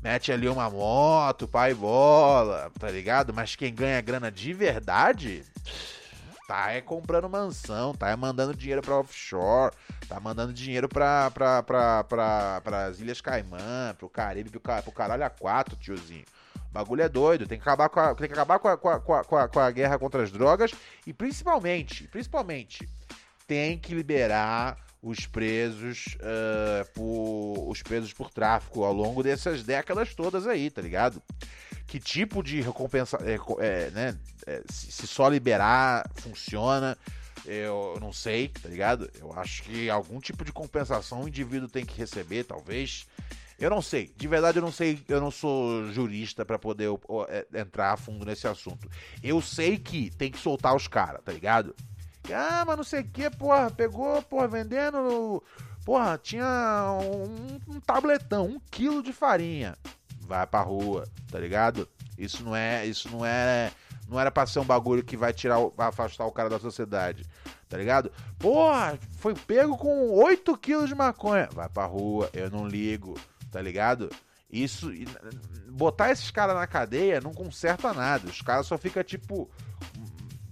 mete 0.00 0.30
ali 0.30 0.48
uma 0.48 0.70
moto, 0.70 1.48
pai 1.48 1.74
bola, 1.74 2.70
tá 2.78 2.88
ligado? 2.90 3.34
Mas 3.34 3.56
quem 3.56 3.74
ganha 3.74 4.00
grana 4.00 4.30
de 4.30 4.52
verdade, 4.52 5.44
tá 6.46 6.72
é 6.72 6.80
comprando 6.80 7.28
mansão, 7.28 7.94
tá 7.94 8.08
é 8.08 8.16
mandando 8.16 8.54
dinheiro 8.54 8.82
pra 8.82 8.98
offshore, 8.98 9.74
tá 10.08 10.18
mandando 10.20 10.52
dinheiro 10.52 10.88
pra, 10.88 11.30
pra, 11.30 11.62
pra, 11.62 12.04
pra, 12.04 12.60
pras 12.60 13.00
Ilhas 13.00 13.20
Caimã, 13.20 13.94
pro 13.98 14.08
Caribe, 14.08 14.50
pro, 14.50 14.60
pro 14.60 14.92
caralho 14.92 15.24
a 15.24 15.30
quatro, 15.30 15.76
tiozinho. 15.76 16.24
O 16.70 16.72
bagulho 16.72 17.02
é 17.02 17.08
doido, 17.08 17.48
tem 17.48 17.58
que 17.58 17.62
acabar 17.62 17.88
com 17.88 17.98
a, 17.98 18.14
tem 18.14 18.28
que 18.28 18.32
acabar 18.32 18.58
com 18.60 18.68
a, 18.68 18.76
com 18.76 18.88
a, 18.88 19.00
com 19.00 19.36
a, 19.36 19.48
com 19.48 19.58
a 19.58 19.70
guerra 19.72 19.98
contra 19.98 20.22
as 20.22 20.30
drogas 20.30 20.70
e 21.04 21.12
principalmente, 21.12 22.06
principalmente, 22.06 22.88
tem 23.46 23.76
que 23.76 23.92
liberar 23.92 24.76
os 25.02 25.26
presos 25.26 26.16
uh, 26.16 26.90
por 26.92 27.70
os 27.70 27.82
presos 27.82 28.12
por 28.12 28.30
tráfico 28.30 28.84
ao 28.84 28.92
longo 28.92 29.22
dessas 29.22 29.62
décadas 29.62 30.14
todas 30.14 30.46
aí, 30.46 30.70
tá 30.70 30.82
ligado? 30.82 31.22
Que 31.86 31.98
tipo 31.98 32.42
de 32.42 32.60
recompensa, 32.60 33.18
é, 33.22 33.38
é, 33.64 33.90
né? 33.90 34.18
É, 34.46 34.62
se, 34.68 35.06
só 35.06 35.28
liberar 35.28 36.08
funciona, 36.14 36.96
eu 37.46 37.98
não 38.00 38.12
sei, 38.12 38.48
tá 38.48 38.68
ligado? 38.68 39.10
Eu 39.18 39.32
acho 39.32 39.62
que 39.62 39.88
algum 39.88 40.20
tipo 40.20 40.44
de 40.44 40.52
compensação 40.52 41.22
o 41.22 41.28
indivíduo 41.28 41.68
tem 41.68 41.84
que 41.84 41.98
receber, 41.98 42.44
talvez. 42.44 43.06
Eu 43.58 43.68
não 43.68 43.82
sei, 43.82 44.10
de 44.16 44.26
verdade 44.26 44.58
eu 44.58 44.62
não 44.62 44.72
sei, 44.72 44.98
eu 45.06 45.20
não 45.20 45.30
sou 45.30 45.92
jurista 45.92 46.46
para 46.46 46.58
poder 46.58 46.88
é, 47.28 47.60
entrar 47.60 47.92
a 47.92 47.96
fundo 47.96 48.24
nesse 48.24 48.46
assunto. 48.46 48.88
Eu 49.22 49.40
sei 49.42 49.78
que 49.78 50.10
tem 50.10 50.30
que 50.30 50.38
soltar 50.38 50.74
os 50.74 50.88
caras, 50.88 51.22
tá 51.22 51.32
ligado? 51.32 51.74
Ah, 52.32 52.64
mas 52.66 52.76
não 52.76 52.84
sei 52.84 53.00
o 53.00 53.08
que, 53.08 53.30
porra, 53.30 53.70
pegou, 53.70 54.22
porra, 54.22 54.48
vendendo. 54.48 55.42
Porra, 55.84 56.18
tinha 56.22 56.98
um, 57.00 57.74
um 57.74 57.80
tabletão, 57.80 58.46
um 58.46 58.60
quilo 58.70 59.02
de 59.02 59.12
farinha. 59.12 59.76
Vai 60.20 60.46
pra 60.46 60.60
rua, 60.60 61.08
tá 61.30 61.38
ligado? 61.38 61.88
Isso 62.16 62.44
não 62.44 62.54
é. 62.54 62.86
Isso 62.86 63.08
não 63.10 63.24
é. 63.24 63.72
Não 64.08 64.18
era 64.18 64.30
pra 64.30 64.46
ser 64.46 64.58
um 64.58 64.64
bagulho 64.64 65.04
que 65.04 65.16
vai 65.16 65.32
tirar, 65.32 65.58
vai 65.76 65.88
afastar 65.88 66.26
o 66.26 66.32
cara 66.32 66.48
da 66.48 66.58
sociedade. 66.58 67.24
Tá 67.68 67.76
ligado? 67.76 68.10
Porra, 68.38 68.98
foi 69.18 69.34
pego 69.34 69.76
com 69.78 70.10
8 70.10 70.56
quilos 70.58 70.88
de 70.88 70.94
maconha. 70.94 71.48
Vai 71.52 71.68
pra 71.68 71.86
rua, 71.86 72.28
eu 72.32 72.50
não 72.50 72.66
ligo, 72.66 73.18
tá 73.50 73.62
ligado? 73.62 74.10
Isso. 74.52 74.90
Botar 75.68 76.10
esses 76.10 76.30
caras 76.30 76.56
na 76.56 76.66
cadeia 76.66 77.20
não 77.20 77.32
conserta 77.32 77.92
nada. 77.92 78.28
Os 78.28 78.42
caras 78.42 78.66
só 78.66 78.76
fica 78.76 79.04
tipo. 79.04 79.48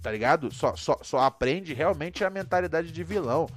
Tá 0.01 0.11
ligado? 0.11 0.53
Só, 0.53 0.75
só, 0.75 0.97
só 1.01 1.19
aprende 1.19 1.73
realmente 1.73 2.23
a 2.23 2.29
mentalidade 2.29 2.91
de 2.91 3.03
vilão. 3.03 3.47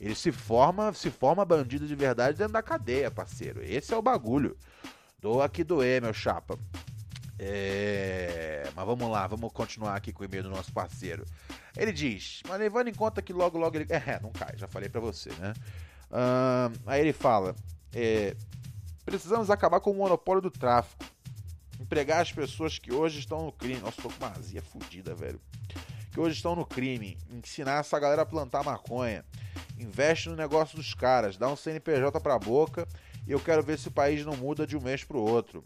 Ele 0.00 0.14
se 0.14 0.32
forma, 0.32 0.92
se 0.92 1.10
forma 1.10 1.44
bandido 1.44 1.86
de 1.86 1.94
verdade 1.94 2.36
dentro 2.36 2.52
da 2.52 2.62
cadeia, 2.62 3.10
parceiro. 3.10 3.62
Esse 3.62 3.94
é 3.94 3.96
o 3.96 4.02
bagulho. 4.02 4.56
Doa 5.20 5.48
que 5.48 5.62
doer, 5.62 6.02
meu 6.02 6.12
chapa. 6.12 6.58
É... 7.38 8.68
Mas 8.74 8.86
vamos 8.86 9.08
lá, 9.08 9.26
vamos 9.26 9.52
continuar 9.52 9.94
aqui 9.94 10.12
com 10.12 10.22
o 10.22 10.26
e-mail 10.26 10.42
do 10.42 10.50
nosso 10.50 10.72
parceiro. 10.72 11.24
Ele 11.76 11.92
diz, 11.92 12.42
mas 12.48 12.58
levando 12.58 12.88
em 12.88 12.94
conta 12.94 13.22
que 13.22 13.32
logo, 13.32 13.58
logo 13.58 13.76
ele. 13.76 13.86
É, 13.90 14.18
não 14.20 14.30
cai, 14.30 14.56
já 14.56 14.66
falei 14.66 14.88
pra 14.88 15.00
você, 15.00 15.30
né? 15.38 15.54
Ahn, 16.10 16.72
aí 16.86 17.00
ele 17.00 17.12
fala: 17.12 17.54
é, 17.94 18.36
precisamos 19.04 19.50
acabar 19.50 19.80
com 19.80 19.90
o 19.90 19.94
monopólio 19.94 20.42
do 20.42 20.50
tráfico. 20.50 21.04
Empregar 21.82 22.20
as 22.20 22.32
pessoas 22.32 22.78
que 22.78 22.92
hoje 22.92 23.18
estão 23.18 23.44
no 23.44 23.52
crime. 23.52 23.80
Nossa, 23.80 24.00
tô 24.00 24.08
com 24.08 24.24
uma 24.24 24.32
azia 24.32 24.62
fudida, 24.62 25.14
velho. 25.14 25.40
Que 26.12 26.20
hoje 26.20 26.36
estão 26.36 26.54
no 26.54 26.64
crime. 26.64 27.18
Ensinar 27.30 27.80
essa 27.80 27.98
galera 27.98 28.22
a 28.22 28.26
plantar 28.26 28.62
maconha. 28.62 29.24
Investe 29.78 30.28
no 30.28 30.36
negócio 30.36 30.76
dos 30.76 30.94
caras. 30.94 31.36
Dá 31.36 31.48
um 31.48 31.56
CNPJ 31.56 32.20
pra 32.20 32.38
boca. 32.38 32.86
E 33.26 33.32
eu 33.32 33.40
quero 33.40 33.62
ver 33.62 33.78
se 33.78 33.88
o 33.88 33.92
país 33.92 34.24
não 34.24 34.36
muda 34.36 34.66
de 34.66 34.76
um 34.76 34.80
mês 34.80 35.02
pro 35.04 35.18
outro. 35.20 35.64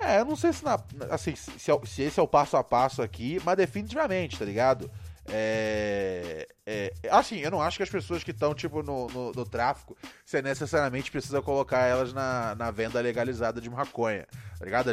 É, 0.00 0.20
eu 0.20 0.24
não 0.24 0.36
sei 0.36 0.52
se, 0.52 0.64
na- 0.64 0.78
assim, 1.10 1.34
se, 1.34 1.70
é- 1.70 1.86
se 1.86 2.02
esse 2.02 2.20
é 2.20 2.22
o 2.22 2.28
passo 2.28 2.56
a 2.56 2.62
passo 2.62 3.02
aqui, 3.02 3.40
mas 3.44 3.56
definitivamente, 3.56 4.38
tá 4.38 4.44
ligado? 4.44 4.88
É, 5.30 6.48
é, 6.66 6.92
assim, 7.10 7.38
eu 7.38 7.50
não 7.50 7.60
acho 7.60 7.76
que 7.76 7.82
as 7.82 7.90
pessoas 7.90 8.24
que 8.24 8.30
estão, 8.30 8.54
tipo, 8.54 8.82
no, 8.82 9.06
no, 9.08 9.32
no 9.32 9.44
tráfico, 9.44 9.96
você 10.24 10.40
necessariamente 10.40 11.10
precisa 11.10 11.42
colocar 11.42 11.80
elas 11.80 12.12
na, 12.12 12.54
na 12.54 12.70
venda 12.70 13.00
legalizada 13.00 13.60
de 13.60 13.68
maconha, 13.68 14.26
tá 14.58 14.64
ligado? 14.64 14.90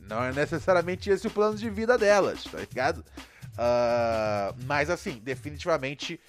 Não 0.00 0.24
é 0.24 0.32
necessariamente 0.32 1.10
esse 1.10 1.26
o 1.26 1.30
plano 1.30 1.56
de 1.56 1.70
vida 1.70 1.96
delas, 1.96 2.44
tá 2.44 2.58
ligado? 2.58 3.04
Ah, 3.56 4.54
mas, 4.64 4.90
assim, 4.90 5.20
definitivamente 5.22 6.20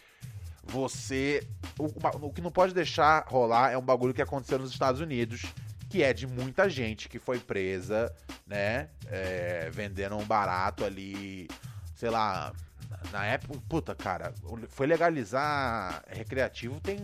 você. 0.63 1.46
O, 1.78 1.86
o 2.26 2.32
que 2.32 2.41
não 2.41 2.52
pode 2.52 2.74
deixar 2.74 3.26
rolar 3.28 3.72
é 3.72 3.78
um 3.78 3.82
bagulho 3.82 4.13
que 4.13 4.22
aconteceu 4.22 4.60
nos 4.60 4.72
Estados 4.72 5.02
Unidos, 5.02 5.46
que 5.89 6.04
é 6.04 6.13
de 6.13 6.28
muita 6.28 6.70
gente 6.70 7.10
que 7.10 7.20
foi 7.20 7.39
presa, 7.39 8.13
né? 8.46 8.89
É, 9.08 9.70
vendendo 9.72 10.17
um 10.17 10.26
barato 10.26 10.84
ali, 10.86 11.48
sei 11.96 12.10
lá. 12.10 12.54
Na 13.12 13.26
época, 13.26 13.60
puta, 13.67 13.95
cara, 13.95 14.34
foi 14.69 14.88
legalizar 14.88 16.04
recreativo 16.08 16.80
tem, 16.80 16.97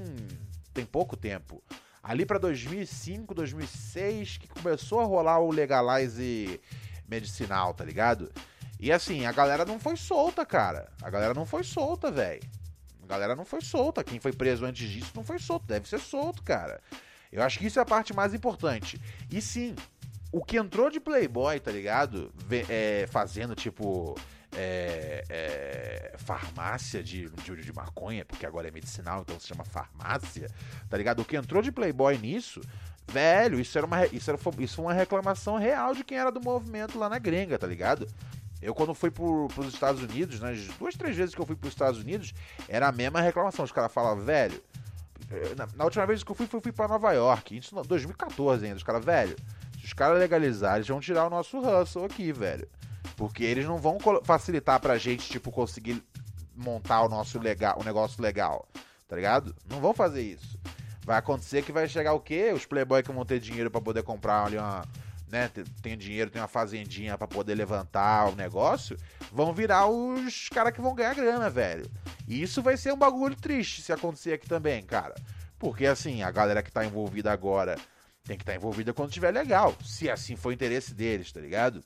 tem 0.74 0.86
pouco 0.86 1.15
tempo. 1.15 1.63
Ali 2.02 2.26
pra 2.26 2.38
2005, 2.38 3.34
2006, 3.34 4.38
que 4.38 4.48
começou 4.48 5.00
a 5.00 5.06
rolar 5.06 5.39
o 5.39 5.52
legalize 5.52 6.60
medicinal, 7.08 7.74
tá 7.74 7.86
ligado? 7.86 8.32
E 8.80 8.91
assim, 8.91 9.26
a 9.26 9.32
galera 9.32 9.63
não 9.63 9.80
foi 9.80 9.96
solta, 9.96 10.46
cara. 10.46 10.91
A 11.02 11.10
galera 11.10 11.34
não 11.34 11.46
foi 11.46 11.63
solta, 11.63 12.12
velho. 12.12 12.41
A 13.02 13.08
galera 13.08 13.36
não 13.36 13.46
foi 13.46 13.62
solta. 13.62 14.04
Quem 14.04 14.19
foi 14.19 14.34
preso 14.34 14.65
antes 14.65 14.89
disso 14.89 15.12
não 15.15 15.24
foi 15.24 15.39
solto. 15.39 15.65
Deve 15.65 15.88
ser 15.88 16.00
solto, 16.00 16.43
cara. 16.43 16.82
Eu 17.32 17.41
acho 17.41 17.58
que 17.58 17.67
isso 17.67 17.80
é 17.80 17.82
a 17.82 17.86
parte 17.86 18.13
mais 18.13 18.34
importante. 18.34 19.00
E 19.32 19.41
sim, 19.41 19.74
o 20.34 20.43
que 20.43 20.58
entrou 20.58 20.89
de 20.89 21.00
Playboy, 21.00 21.60
tá 21.60 21.72
ligado? 21.72 22.34
É, 22.69 23.08
fazendo 23.10 23.56
tipo. 23.56 24.15
É, 24.56 25.24
é, 25.30 26.13
farmácia 26.18 27.04
de, 27.04 27.30
de, 27.30 27.56
de 27.56 27.74
maconha, 27.74 28.24
porque 28.26 28.46
agora 28.46 28.68
é 28.68 28.72
medicinal, 28.72 29.22
então 29.22 29.39
se 29.39 29.48
chama 29.48 29.63
farmácia, 29.63 30.50
tá 30.89 30.98
ligado? 30.98 31.22
O 31.22 31.26
que 31.26 31.36
entrou 31.36 31.62
de 31.62 31.72
Playboy 31.72 32.18
nisso, 32.18 32.62
velho, 33.12 33.60
isso 33.60 33.78
era 33.78 33.86
uma, 33.88 34.06
isso 34.08 34.30
era, 34.30 34.39
isso 34.60 34.76
foi 34.76 34.86
uma 34.86 34.94
reclamação 34.94 35.58
real 35.58 35.94
de 35.94 36.04
quem 36.04 36.18
era 36.18 36.32
do 36.32 36.42
movimento 36.42 36.98
lá 36.98 37.10
na 37.10 37.20
gringa, 37.20 37.58
tá 37.58 37.68
ligado? 37.68 38.08
Eu, 38.62 38.74
quando 38.74 38.94
fui 38.94 39.12
pro, 39.12 39.50
pros 39.54 39.74
Estados 39.74 40.02
Unidos, 40.02 40.39
nas 40.39 40.58
duas, 40.80 40.96
três 40.96 41.18
vezes 41.18 41.36
que 41.36 41.42
eu 41.42 41.46
fui 41.46 41.56
pros 41.56 41.74
Estados 41.74 42.00
Unidos, 42.00 42.34
era 42.70 42.88
a 42.88 42.92
mesma 42.94 43.20
reclamação. 43.20 43.66
Os 43.66 43.74
caras 43.74 43.92
falavam, 43.92 44.24
velho. 44.24 44.63
eh, 45.30 45.54
Na, 45.58 45.68
na 45.76 45.84
última 45.84 46.06
vez 46.06 46.24
que 46.24 46.32
eu 46.32 46.36
fui, 46.36 46.48
fui, 46.48 46.62
fui 46.62 46.72
pra 46.72 46.88
Nova 46.88 47.12
York. 47.12 47.58
Isso 47.58 47.78
em 47.78 47.82
2014 47.86 48.63
ainda. 48.63 48.78
Os 48.78 48.84
caras, 48.84 49.04
velho. 49.04 49.36
Se 49.82 49.88
os 49.88 49.92
caras 49.92 50.18
legalizarem, 50.18 50.78
eles 50.78 50.88
vão 50.88 51.02
tirar 51.02 51.28
o 51.28 51.30
nosso 51.30 51.60
hustle 51.60 52.06
aqui, 52.06 52.32
velho. 52.32 52.66
Porque 53.15 53.43
eles 53.43 53.65
não 53.65 53.78
vão 53.78 53.97
facilitar 54.23 54.80
pra 54.80 54.97
gente, 54.97 55.30
tipo, 55.30 55.52
conseguir 55.52 56.04
montar 56.56 57.02
o 57.04 57.10
nosso 57.10 57.39
legal, 57.39 57.80
o 57.80 57.84
negócio 57.84 58.21
legal. 58.21 58.67
Tá 59.08 59.15
ligado? 59.15 59.56
Não 59.69 59.80
vão 59.80 59.93
fazer 59.93 60.21
isso. 60.21 60.60
Vai 61.06 61.17
acontecer 61.17 61.62
que 61.63 61.71
vai 61.71 61.88
chegar 61.88 62.13
o 62.13 62.19
quê? 62.19 62.52
Os 62.54 62.65
playboy 62.65 63.04
que 63.04 63.12
vão 63.12 63.26
ter 63.26 63.39
dinheiro 63.39 63.69
pra 63.69 63.82
poder 63.82 64.04
comprar 64.04 64.45
ali 64.45 64.58
uma. 64.58 64.84
Né, 65.30 65.49
tem- 65.82 65.97
dinheiro, 65.97 66.30
tem 66.30 66.39
uma 66.39 66.47
fazendinha 66.47 67.17
pra 67.17 67.28
poder 67.28 67.56
levantar 67.56 68.30
o 68.32 68.36
negócio, 68.36 68.95
vão 69.32 69.52
virar 69.52 69.88
os 69.88 70.47
caras 70.49 70.71
que 70.71 70.80
vão 70.80 70.93
ganhar 70.93 71.15
grana, 71.15 71.49
velho. 71.49 71.89
E 72.28 72.39
isso 72.39 72.62
vai 72.62 72.78
ser 72.78 72.93
um 72.93 72.97
bagulho 72.97 73.36
triste 73.36 73.82
se 73.82 73.91
acontecer 73.91 74.34
aqui 74.34 74.47
também, 74.47 74.84
cara. 74.84 75.15
Porque 75.58 75.88
assim, 75.88 76.21
a 76.21 76.30
galera 76.30 76.62
que 76.62 76.71
tá 76.71 76.86
envolvida 76.86 77.32
agora 77.32 77.80
tem 78.23 78.38
que 78.38 78.43
estar 78.43 78.54
envolvida 78.54 78.93
quando 78.93 79.12
tiver 79.12 79.32
legal. 79.32 79.76
Se 79.84 80.08
assim 80.08 80.36
for 80.36 80.49
o 80.49 80.54
interesse 80.54 80.93
deles, 80.93 81.32
tá 81.32 81.39
ligado? 81.39 81.84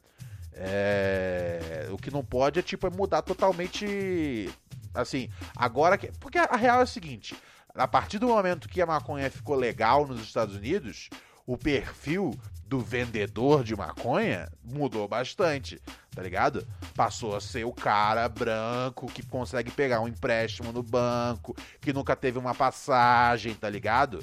É, 0.60 1.88
O 1.92 1.98
que 1.98 2.12
não 2.12 2.24
pode 2.24 2.60
é 2.60 2.64
tipo 2.64 2.88
é 2.88 2.90
mudar 2.90 3.22
totalmente. 3.22 4.50
Assim, 4.94 5.30
agora 5.56 5.98
que. 5.98 6.12
Porque 6.20 6.38
a 6.38 6.56
real 6.56 6.80
é 6.82 6.84
o 6.84 6.88
seguinte: 6.88 7.36
a 7.76 7.88
partir 7.88 8.18
do 8.18 8.28
momento 8.28 8.68
que 8.68 8.82
a 8.82 8.86
maconha 8.86 9.30
ficou 9.30 9.56
legal 9.56 10.08
nos 10.08 10.22
Estados 10.22 10.56
Unidos, 10.56 11.10
o 11.46 11.58
perfil 11.58 12.38
do 12.66 12.80
vendedor 12.80 13.64
de 13.64 13.76
maconha 13.76 14.52
mudou 14.62 15.08
bastante, 15.08 15.80
tá 16.14 16.22
ligado? 16.22 16.68
Passou 16.94 17.36
a 17.36 17.40
ser 17.40 17.66
o 17.66 17.72
cara 17.72 18.28
branco 18.28 19.08
que 19.08 19.26
consegue 19.26 19.72
pegar 19.72 20.02
um 20.02 20.08
empréstimo 20.08 20.74
no 20.74 20.84
banco, 20.84 21.56
que 21.80 21.94
nunca 21.94 22.16
teve 22.16 22.38
uma 22.38 22.54
passagem, 22.54 23.54
tá 23.54 23.70
ligado? 23.70 24.20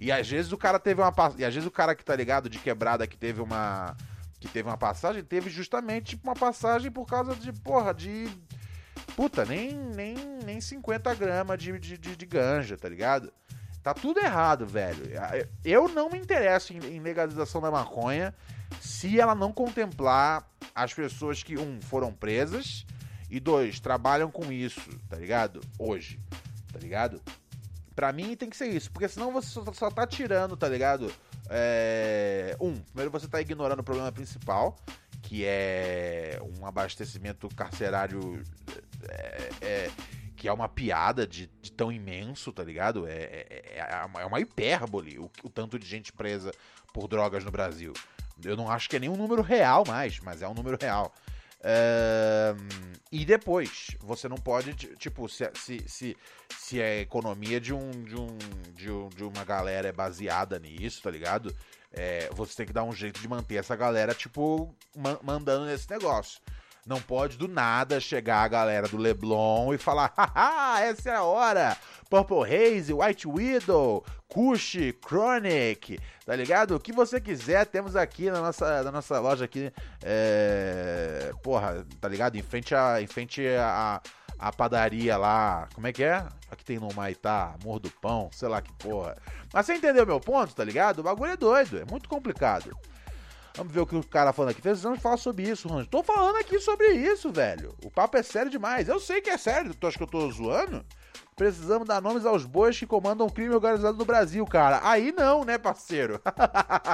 E 0.00 0.10
às 0.10 0.28
vezes 0.28 0.50
o 0.50 0.58
cara 0.58 0.80
teve 0.80 1.00
uma 1.00 1.12
e 1.38 1.44
às 1.44 1.54
vezes 1.54 1.68
o 1.68 1.70
cara 1.70 1.94
que 1.94 2.04
tá 2.04 2.16
ligado 2.16 2.50
de 2.50 2.58
quebrada 2.58 3.06
que 3.06 3.16
teve 3.16 3.40
uma 3.40 3.96
que 4.44 4.52
teve 4.52 4.68
uma 4.68 4.76
passagem, 4.76 5.24
teve 5.24 5.48
justamente 5.48 6.20
uma 6.22 6.34
passagem 6.34 6.90
por 6.90 7.06
causa 7.06 7.34
de, 7.34 7.52
porra, 7.52 7.94
de 7.94 8.28
puta, 9.16 9.44
nem 9.44 9.72
nem 9.72 10.14
nem 10.44 10.60
50 10.60 11.14
gramas 11.14 11.58
de, 11.58 11.78
de, 11.78 11.96
de, 11.96 12.14
de 12.14 12.26
ganja, 12.26 12.76
tá 12.76 12.88
ligado? 12.88 13.32
Tá 13.82 13.92
tudo 13.92 14.20
errado, 14.20 14.66
velho. 14.66 15.02
Eu 15.64 15.88
não 15.88 16.08
me 16.10 16.18
interesso 16.18 16.72
em, 16.72 16.78
em 16.78 17.00
legalização 17.00 17.60
da 17.60 17.70
maconha 17.70 18.34
se 18.80 19.18
ela 19.20 19.34
não 19.34 19.52
contemplar 19.52 20.46
as 20.74 20.92
pessoas 20.92 21.42
que, 21.42 21.58
um, 21.58 21.80
foram 21.80 22.12
presas 22.12 22.86
e, 23.30 23.38
dois, 23.38 23.80
trabalham 23.80 24.30
com 24.30 24.50
isso, 24.50 24.80
tá 25.08 25.16
ligado? 25.16 25.60
Hoje, 25.78 26.18
tá 26.72 26.78
ligado? 26.78 27.20
Pra 27.94 28.12
mim 28.12 28.36
tem 28.36 28.50
que 28.50 28.56
ser 28.56 28.68
isso, 28.68 28.90
porque 28.90 29.08
senão 29.08 29.32
você 29.32 29.48
só, 29.48 29.64
só 29.72 29.90
tá 29.90 30.06
tirando, 30.06 30.56
tá 30.56 30.68
ligado? 30.68 31.12
É, 31.50 32.56
Um, 32.60 32.74
primeiro 32.80 33.10
você 33.10 33.28
tá 33.28 33.40
ignorando 33.40 33.80
o 33.80 33.84
problema 33.84 34.10
principal, 34.12 34.76
que 35.22 35.44
é 35.44 36.38
um 36.58 36.66
abastecimento 36.66 37.48
carcerário 37.54 38.42
é, 39.08 39.50
é, 39.60 39.90
que 40.36 40.48
é 40.48 40.52
uma 40.52 40.68
piada 40.68 41.26
de, 41.26 41.46
de 41.60 41.70
tão 41.72 41.90
imenso, 41.92 42.52
tá 42.52 42.62
ligado? 42.64 43.06
É, 43.06 43.12
é, 43.12 43.86
é 43.90 44.04
uma- 44.04 44.20
é 44.22 44.24
uma 44.26 44.40
hipérbole 44.40 45.18
o, 45.18 45.30
o 45.42 45.48
tanto 45.50 45.78
de 45.78 45.86
gente 45.86 46.12
presa 46.12 46.50
por 46.92 47.08
drogas 47.08 47.44
no 47.44 47.50
Brasil. 47.50 47.92
Eu 48.44 48.56
não 48.56 48.70
acho 48.70 48.88
que 48.88 48.96
é 48.96 48.98
nenhum 48.98 49.16
número 49.16 49.42
real 49.42 49.84
mais, 49.86 50.18
mas 50.20 50.42
é 50.42 50.48
um 50.48 50.54
número 50.54 50.76
real. 50.80 51.14
É, 51.66 52.54
e 53.10 53.24
depois, 53.24 53.96
você 54.00 54.28
não 54.28 54.36
pode, 54.36 54.74
ti- 54.74 54.94
tipo, 54.98 55.26
se, 55.30 55.50
se, 55.54 55.82
se, 55.88 56.16
se 56.58 56.82
a 56.82 57.00
economia 57.00 57.58
de, 57.58 57.72
um, 57.72 57.90
de, 57.90 58.14
um, 58.16 58.36
de, 58.74 58.90
um- 58.90 59.08
de 59.08 59.24
uma 59.24 59.44
galera 59.44 59.88
é 59.88 59.92
baseada 59.92 60.58
nisso, 60.58 61.02
tá 61.02 61.10
ligado? 61.10 61.54
É, 61.90 62.28
você 62.32 62.54
tem 62.54 62.66
que 62.66 62.72
dar 62.72 62.84
um 62.84 62.92
jeito 62.92 63.18
de 63.20 63.26
manter 63.28 63.54
essa 63.56 63.74
galera, 63.74 64.12
tipo, 64.14 64.74
ma- 64.94 65.18
mandando 65.22 65.64
nesse 65.64 65.88
negócio. 65.90 66.38
Não 66.86 67.00
pode 67.00 67.38
do 67.38 67.48
nada 67.48 67.98
chegar 67.98 68.42
a 68.42 68.48
galera 68.48 68.86
do 68.86 68.98
Leblon 68.98 69.72
e 69.72 69.78
falar: 69.78 70.12
haha, 70.16 70.80
essa 70.82 71.10
é 71.10 71.14
a 71.14 71.22
hora! 71.22 71.76
Purple 72.10 72.44
Haze, 72.44 72.92
White 72.92 73.26
Widow, 73.26 74.04
Kush, 74.28 74.76
Chronic, 75.04 75.98
tá 76.26 76.36
ligado? 76.36 76.76
O 76.76 76.80
que 76.80 76.92
você 76.92 77.20
quiser, 77.20 77.66
temos 77.66 77.96
aqui 77.96 78.30
na 78.30 78.40
nossa, 78.40 78.82
na 78.82 78.92
nossa 78.92 79.18
loja 79.18 79.46
aqui. 79.46 79.72
É... 80.02 81.32
Porra, 81.42 81.86
tá 82.00 82.08
ligado? 82.08 82.36
Em 82.36 82.42
frente 82.42 82.74
a, 82.74 83.00
em 83.00 83.06
frente 83.06 83.42
a, 83.48 84.00
a 84.38 84.52
padaria 84.52 85.16
lá. 85.16 85.66
Como 85.74 85.86
é 85.86 85.92
que 85.92 86.04
é? 86.04 86.26
Aqui 86.50 86.64
tem 86.64 86.78
no 86.78 86.92
Maitá, 86.92 87.54
Morro 87.64 87.80
do 87.80 87.90
Pão, 87.90 88.28
sei 88.32 88.48
lá 88.48 88.60
que 88.60 88.72
porra. 88.74 89.16
Mas 89.52 89.66
você 89.66 89.74
entendeu 89.74 90.06
meu 90.06 90.20
ponto, 90.20 90.54
tá 90.54 90.62
ligado? 90.62 90.98
O 90.98 91.02
bagulho 91.02 91.32
é 91.32 91.36
doido, 91.36 91.80
é 91.80 91.84
muito 91.90 92.08
complicado. 92.08 92.76
Vamos 93.56 93.72
ver 93.72 93.80
o 93.80 93.86
que 93.86 93.94
o 93.94 94.02
cara 94.02 94.32
falando 94.32 94.50
aqui. 94.50 94.60
Precisamos 94.60 95.00
falar 95.00 95.16
sobre 95.16 95.48
isso, 95.48 95.68
Ronald. 95.68 95.88
Tô 95.88 96.02
falando 96.02 96.36
aqui 96.36 96.58
sobre 96.58 96.88
isso, 96.92 97.30
velho. 97.30 97.72
O 97.84 97.90
papo 97.90 98.16
é 98.16 98.22
sério 98.22 98.50
demais. 98.50 98.88
Eu 98.88 98.98
sei 98.98 99.20
que 99.20 99.30
é 99.30 99.38
sério. 99.38 99.74
Tu 99.74 99.86
acha 99.86 99.96
que 99.96 100.02
eu 100.02 100.08
tô 100.08 100.28
zoando? 100.30 100.84
Precisamos 101.36 101.86
dar 101.86 102.02
nomes 102.02 102.26
aos 102.26 102.44
bois 102.44 102.76
que 102.76 102.86
comandam 102.86 103.26
o 103.26 103.32
crime 103.32 103.54
organizado 103.54 103.96
no 103.96 104.04
Brasil, 104.04 104.44
cara. 104.44 104.80
Aí 104.82 105.12
não, 105.12 105.44
né, 105.44 105.56
parceiro? 105.56 106.20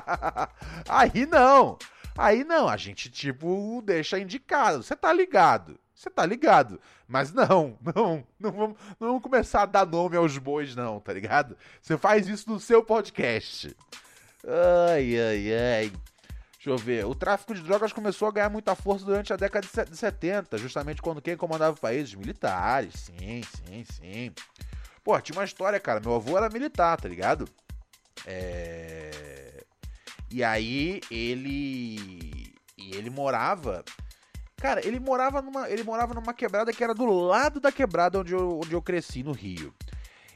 Aí 0.86 1.24
não. 1.26 1.78
Aí 2.16 2.44
não, 2.44 2.68
a 2.68 2.76
gente, 2.76 3.10
tipo, 3.10 3.82
deixa 3.84 4.18
indicado. 4.18 4.82
Você 4.82 4.94
tá 4.94 5.12
ligado. 5.12 5.78
Você 5.94 6.10
tá 6.10 6.26
ligado. 6.26 6.78
Mas 7.08 7.32
não, 7.32 7.78
não, 7.94 8.24
não 8.38 8.52
vamos, 8.52 8.76
não 8.98 9.08
vamos 9.08 9.22
começar 9.22 9.62
a 9.62 9.66
dar 9.66 9.86
nome 9.86 10.16
aos 10.16 10.36
bois, 10.36 10.76
não, 10.76 11.00
tá 11.00 11.12
ligado? 11.14 11.56
Você 11.80 11.96
faz 11.96 12.28
isso 12.28 12.50
no 12.50 12.60
seu 12.60 12.82
podcast. 12.82 13.74
Ai, 14.46 15.18
ai, 15.18 15.52
ai. 15.54 15.92
Deixa 16.60 16.68
eu 16.68 16.76
ver. 16.76 17.06
O 17.06 17.14
tráfico 17.14 17.54
de 17.54 17.62
drogas 17.62 17.90
começou 17.90 18.28
a 18.28 18.30
ganhar 18.30 18.50
muita 18.50 18.74
força 18.74 19.02
durante 19.02 19.32
a 19.32 19.36
década 19.36 19.66
de 19.66 19.96
70, 19.96 20.58
justamente 20.58 21.00
quando 21.00 21.22
quem 21.22 21.34
comandava 21.34 21.74
o 21.74 21.80
país? 21.80 22.10
Os 22.10 22.14
militares. 22.14 22.92
Sim, 22.96 23.40
sim, 23.42 23.84
sim. 23.90 24.32
Pô, 25.02 25.18
tinha 25.22 25.38
uma 25.38 25.44
história, 25.44 25.80
cara. 25.80 26.00
Meu 26.00 26.14
avô 26.14 26.36
era 26.36 26.50
militar, 26.50 27.00
tá 27.00 27.08
ligado? 27.08 27.48
É. 28.26 29.64
E 30.30 30.44
aí 30.44 31.00
ele. 31.10 32.52
E 32.76 32.94
ele 32.94 33.08
morava. 33.08 33.82
Cara, 34.58 34.86
ele 34.86 35.00
morava 35.00 35.40
numa. 35.40 35.66
Ele 35.70 35.82
morava 35.82 36.12
numa 36.12 36.34
quebrada 36.34 36.74
que 36.74 36.84
era 36.84 36.92
do 36.92 37.06
lado 37.06 37.58
da 37.58 37.72
quebrada 37.72 38.20
onde 38.20 38.34
eu, 38.34 38.60
onde 38.62 38.74
eu 38.74 38.82
cresci, 38.82 39.22
no 39.22 39.32
Rio. 39.32 39.74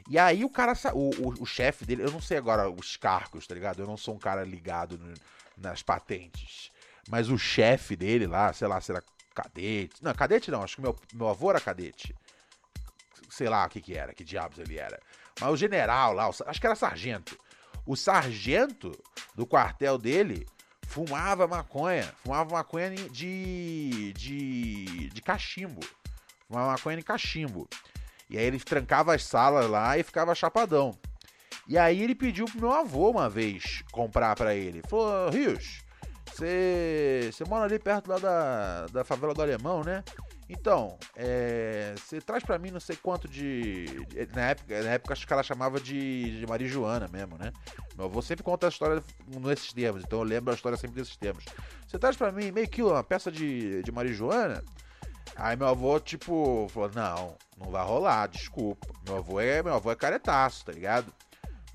E 0.09 0.17
aí 0.17 0.43
o 0.43 0.49
cara. 0.49 0.73
O, 0.91 1.11
o, 1.21 1.33
o 1.41 1.45
chefe 1.45 1.85
dele, 1.85 2.01
eu 2.01 2.11
não 2.11 2.19
sei 2.19 2.39
agora 2.39 2.67
os 2.67 2.97
cargos, 2.97 3.45
tá 3.45 3.53
ligado? 3.53 3.83
Eu 3.83 3.87
não 3.87 3.95
sou 3.95 4.15
um 4.15 4.19
cara 4.19 4.43
ligado 4.43 4.97
no, 4.97 5.13
nas 5.57 5.81
patentes. 5.81 6.71
Mas 7.09 7.29
o 7.29 7.37
chefe 7.37 7.95
dele 7.95 8.27
lá, 8.27 8.51
sei 8.53 8.67
lá, 8.67 8.81
será 8.81 9.01
cadete. 9.33 10.03
Não, 10.03 10.13
cadete 10.13 10.49
não, 10.49 10.63
acho 10.63 10.77
que 10.77 10.81
meu, 10.81 10.95
meu 11.13 11.27
avô 11.27 11.49
era 11.49 11.59
cadete. 11.59 12.15
Sei 13.29 13.49
lá 13.49 13.65
o 13.65 13.69
que 13.69 13.81
que 13.81 13.95
era, 13.95 14.13
que 14.13 14.23
diabos 14.23 14.57
ele 14.59 14.77
era. 14.77 14.99
Mas 15.39 15.49
o 15.49 15.57
general 15.57 16.13
lá, 16.13 16.27
acho 16.27 16.59
que 16.59 16.65
era 16.65 16.75
sargento. 16.75 17.37
O 17.85 17.95
sargento 17.95 18.91
do 19.35 19.45
quartel 19.45 19.97
dele 19.97 20.47
fumava 20.87 21.47
maconha. 21.47 22.11
Fumava 22.23 22.49
maconha 22.55 22.89
de. 22.91 24.13
de. 24.13 25.09
de 25.09 25.21
cachimbo. 25.21 25.81
Fumava 26.47 26.71
maconha 26.71 26.97
de 26.97 27.03
cachimbo. 27.03 27.67
E 28.29 28.37
aí 28.37 28.45
ele 28.45 28.59
trancava 28.59 29.13
as 29.13 29.23
salas 29.23 29.69
lá 29.69 29.97
e 29.97 30.03
ficava 30.03 30.33
chapadão. 30.33 30.97
E 31.67 31.77
aí 31.77 32.01
ele 32.01 32.13
pediu 32.13 32.45
pro 32.45 32.59
meu 32.59 32.71
avô 32.71 33.09
uma 33.09 33.29
vez 33.29 33.83
comprar 33.91 34.35
para 34.35 34.53
ele. 34.53 34.81
Falou, 34.87 35.29
Rios, 35.29 35.83
você 36.33 37.43
mora 37.47 37.65
ali 37.65 37.79
perto 37.79 38.09
lá 38.09 38.17
da, 38.17 38.85
da 38.87 39.03
favela 39.03 39.33
do 39.33 39.41
Alemão, 39.41 39.83
né? 39.83 40.03
Então, 40.47 40.95
você 41.95 42.17
é, 42.17 42.21
traz 42.21 42.43
para 42.43 42.59
mim 42.59 42.69
não 42.69 42.79
sei 42.79 42.95
quanto 42.95 43.27
de, 43.27 43.85
na, 44.33 44.49
época, 44.49 44.83
na 44.83 44.89
época 44.91 45.13
acho 45.13 45.25
que 45.25 45.33
ela 45.33 45.41
chamava 45.41 45.79
de, 45.79 46.39
de 46.39 46.45
marijuana 46.45 47.07
mesmo, 47.07 47.35
né? 47.37 47.51
Meu 47.95 48.05
avô 48.05 48.21
sempre 48.21 48.43
conta 48.43 48.67
a 48.67 48.69
história 48.69 49.03
nesses 49.27 49.73
termos, 49.73 50.03
então 50.03 50.19
eu 50.19 50.23
lembro 50.23 50.51
a 50.51 50.55
história 50.55 50.77
sempre 50.77 50.97
desses 50.97 51.15
termos. 51.17 51.43
Você 51.87 51.97
traz 51.97 52.15
para 52.15 52.31
mim 52.31 52.51
meio 52.51 52.67
quilo, 52.67 52.91
uma 52.91 53.03
peça 53.03 53.31
de, 53.31 53.81
de 53.81 53.91
marijuana? 53.91 54.63
Aí 55.35 55.57
meu 55.57 55.67
avô, 55.67 55.99
tipo, 55.99 56.67
falou: 56.69 56.91
não, 56.93 57.35
não 57.57 57.71
vai 57.71 57.83
rolar, 57.83 58.27
desculpa. 58.27 58.87
Meu 59.05 59.17
avô 59.17 59.39
é, 59.39 59.63
meu 59.63 59.73
avô 59.73 59.91
é 59.91 59.95
caretaço, 59.95 60.65
tá 60.65 60.71
ligado? 60.71 61.11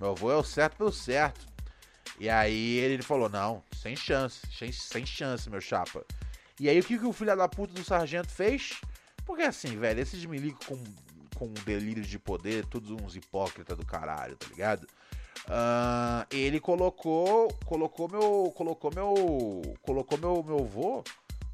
Meu 0.01 0.13
avô 0.13 0.33
é 0.33 0.37
o 0.37 0.43
certo 0.43 0.79
pelo 0.79 0.93
certo. 0.93 1.47
E 2.19 2.29
aí 2.29 2.79
ele 2.79 3.03
falou: 3.03 3.29
não, 3.29 3.63
sem 3.77 3.95
chance, 3.95 4.41
sem, 4.51 4.73
sem 4.73 5.05
chance, 5.05 5.51
meu 5.51 5.61
chapa. 5.61 6.05
E 6.59 6.69
aí 6.69 6.81
o 6.81 6.85
que, 6.85 6.99
que 6.99 7.07
o 7.07 7.13
filho 7.13 7.37
da 7.37 7.49
puta 7.49 7.75
do 7.75 7.85
sargento 7.85 8.29
fez? 8.29 8.81
Porque 9.27 9.43
assim, 9.43 9.79
velho, 9.79 10.01
esses 10.01 10.25
milicos 10.25 10.67
com, 10.67 10.83
com 11.37 11.53
delírios 11.65 12.07
de 12.07 12.19
poder, 12.19 12.65
todos 12.67 12.91
uns 12.91 13.15
hipócritas 13.15 13.77
do 13.77 13.85
caralho, 13.85 14.37
tá 14.37 14.47
ligado? 14.49 14.87
Uh, 15.47 16.27
ele 16.31 16.61
colocou, 16.61 17.49
colocou 17.65 18.09
meu, 18.09 18.53
colocou 18.57 18.91
meu, 18.95 19.77
colocou 19.83 20.19
meu, 20.19 20.43
meu 20.43 20.59
avô, 20.61 21.05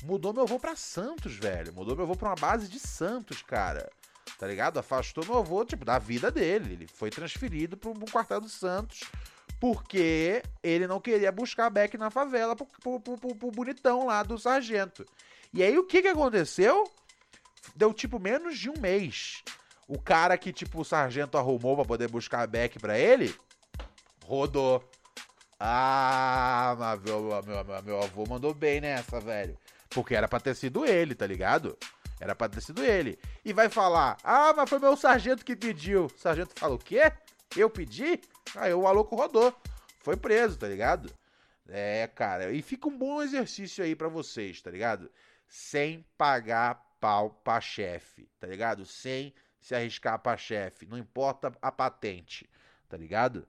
mudou 0.05 0.33
meu 0.33 0.43
avô 0.43 0.59
pra 0.59 0.77
Santos, 0.77 1.37
velho. 1.37 1.73
Mudou 1.73 1.97
meu 1.97 2.05
avô 2.05 2.17
pra 2.17 2.31
uma 2.31 2.37
base 2.37 2.69
de 2.69 2.79
Santos, 2.79 3.43
cara 3.43 3.89
tá 4.39 4.47
ligado? 4.47 4.79
Afastou 4.79 5.25
meu 5.25 5.39
avô, 5.39 5.65
tipo, 5.65 5.85
da 5.85 5.99
vida 5.99 6.31
dele. 6.31 6.75
Ele 6.75 6.87
foi 6.87 7.11
transferido 7.11 7.77
pro, 7.77 7.95
pro 7.95 8.11
quartel 8.11 8.41
do 8.41 8.49
Santos 8.49 9.01
porque 9.59 10.43
ele 10.63 10.87
não 10.87 11.01
queria 11.01 11.33
buscar 11.33 11.71
Beck 11.71 11.97
na 11.97 12.11
favela 12.11 12.55
pro, 12.55 12.67
pro, 12.67 13.01
pro, 13.01 13.35
pro, 13.35 13.51
bonitão 13.51 14.07
lá 14.07 14.23
do 14.23 14.39
sargento. 14.39 15.07
E 15.53 15.63
aí 15.63 15.79
o 15.79 15.87
que 15.87 16.03
que 16.03 16.09
aconteceu? 16.09 16.85
Deu 17.75 17.95
tipo 17.95 18.19
menos 18.19 18.59
de 18.59 18.69
um 18.69 18.79
mês. 18.79 19.43
O 19.89 19.99
cara 19.99 20.37
que 20.37 20.53
tipo 20.53 20.81
o 20.81 20.85
sargento 20.85 21.39
arrumou 21.39 21.75
para 21.77 21.85
poder 21.87 22.09
buscar 22.09 22.47
Beck 22.47 22.79
para 22.79 22.99
ele 22.99 23.35
rodou. 24.27 24.83
Ah, 25.59 26.99
meu, 27.05 27.23
meu, 27.23 27.65
meu, 27.65 27.83
meu 27.83 28.03
avô 28.03 28.27
mandou 28.29 28.53
bem 28.53 28.81
nessa, 28.81 29.21
velho. 29.21 29.57
Porque 29.89 30.15
era 30.15 30.29
pra 30.29 30.41
ter 30.41 30.55
sido 30.55 30.85
ele, 30.85 31.15
tá 31.15 31.27
ligado? 31.27 31.79
Era 32.21 32.35
pra 32.35 32.49
ter 32.49 32.61
sido 32.61 32.85
ele. 32.85 33.19
E 33.45 33.53
vai 33.53 33.69
falar: 33.69 34.17
Ah, 34.23 34.53
mas 34.57 34.69
foi 34.69 34.79
meu 34.79 34.97
sargento 34.97 35.45
que 35.45 35.55
pediu. 35.55 36.07
O 36.07 36.19
sargento 36.19 36.55
fala: 36.59 36.75
O 36.75 36.79
quê? 36.79 37.13
Eu 37.57 37.71
pedi? 37.71 38.21
Aí 38.55 38.73
o 38.73 38.83
maluco 38.83 39.17
rodou. 39.17 39.55
Foi 40.01 40.17
preso, 40.17 40.59
tá 40.59 40.69
ligado? 40.69 41.13
É, 41.69 42.07
cara. 42.15 42.53
E 42.53 42.63
fica 42.63 42.89
um 42.89 42.97
bom 42.97 43.23
exercício 43.23 43.85
aí 43.85 43.95
para 43.95 44.09
vocês, 44.09 44.61
tá 44.63 44.71
ligado? 44.71 45.11
Sem 45.49 46.05
pagar 46.17 46.81
pau 47.01 47.31
pra 47.31 47.61
chefe, 47.61 48.29
tá 48.39 48.47
ligado? 48.47 48.85
Sem 48.87 49.35
se 49.61 49.75
arriscar 49.75 50.19
pra 50.19 50.37
chefe. 50.37 50.87
Não 50.87 50.97
importa 50.97 51.53
a 51.61 51.73
patente, 51.73 52.49
tá 52.89 52.97
ligado? 52.97 53.47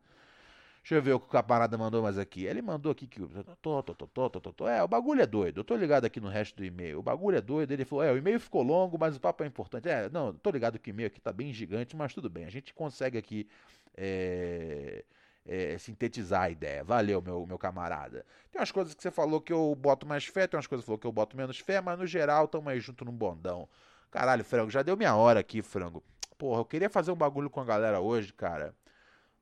Deixa 0.87 0.95
eu 0.95 1.01
ver 1.01 1.11
o 1.11 1.19
que 1.19 1.25
o 1.25 1.29
camarada 1.29 1.77
mandou 1.77 2.01
mais 2.01 2.17
aqui. 2.17 2.45
Ele 2.45 2.61
mandou 2.61 2.93
aqui 2.93 3.05
que. 3.05 3.19
Tô, 3.61 3.83
tô, 3.83 3.93
tô, 3.93 4.07
tô, 4.07 4.29
tô, 4.29 4.53
tô, 4.53 4.67
É, 4.69 4.81
o 4.81 4.87
bagulho 4.87 5.21
é 5.21 5.25
doido. 5.25 5.59
Eu 5.59 5.63
tô 5.65 5.75
ligado 5.75 6.05
aqui 6.05 6.21
no 6.21 6.29
resto 6.29 6.55
do 6.55 6.63
e-mail. 6.63 6.99
O 6.99 7.03
bagulho 7.03 7.37
é 7.37 7.41
doido. 7.41 7.73
Ele 7.73 7.83
falou: 7.83 8.05
é, 8.05 8.13
o 8.13 8.17
e-mail 8.17 8.39
ficou 8.39 8.63
longo, 8.63 8.97
mas 8.97 9.17
o 9.17 9.19
papo 9.19 9.43
é 9.43 9.47
importante. 9.47 9.89
É, 9.89 10.09
não, 10.09 10.33
tô 10.33 10.49
ligado 10.49 10.79
que 10.79 10.89
o 10.89 10.91
e-mail 10.91 11.07
aqui 11.07 11.19
tá 11.19 11.33
bem 11.33 11.51
gigante, 11.51 11.93
mas 11.93 12.13
tudo 12.13 12.29
bem. 12.29 12.45
A 12.45 12.49
gente 12.49 12.73
consegue 12.73 13.17
aqui. 13.17 13.49
É, 13.97 15.03
é, 15.45 15.77
sintetizar 15.77 16.43
a 16.43 16.49
ideia. 16.49 16.85
Valeu, 16.85 17.21
meu, 17.21 17.45
meu 17.45 17.57
camarada. 17.57 18.25
Tem 18.49 18.61
umas 18.61 18.71
coisas 18.71 18.93
que 18.93 19.01
você 19.03 19.11
falou 19.11 19.41
que 19.41 19.51
eu 19.51 19.75
boto 19.75 20.07
mais 20.07 20.25
fé, 20.25 20.47
tem 20.47 20.57
umas 20.57 20.67
coisas 20.67 20.83
que 20.83 20.85
você 20.85 20.87
falou 20.87 20.99
que 20.99 21.07
eu 21.07 21.11
boto 21.11 21.35
menos 21.35 21.59
fé, 21.59 21.81
mas 21.81 21.99
no 21.99 22.05
geral 22.07 22.47
tamo 22.47 22.69
aí 22.69 22.79
junto 22.79 23.03
num 23.03 23.13
bondão. 23.13 23.67
Caralho, 24.11 24.43
frango, 24.43 24.69
já 24.69 24.83
deu 24.83 24.95
minha 24.95 25.15
hora 25.15 25.39
aqui, 25.41 25.61
frango. 25.61 26.03
Porra, 26.37 26.61
eu 26.61 26.65
queria 26.65 26.89
fazer 26.89 27.11
um 27.11 27.15
bagulho 27.15 27.49
com 27.49 27.59
a 27.59 27.65
galera 27.65 27.99
hoje, 27.99 28.31
cara. 28.33 28.73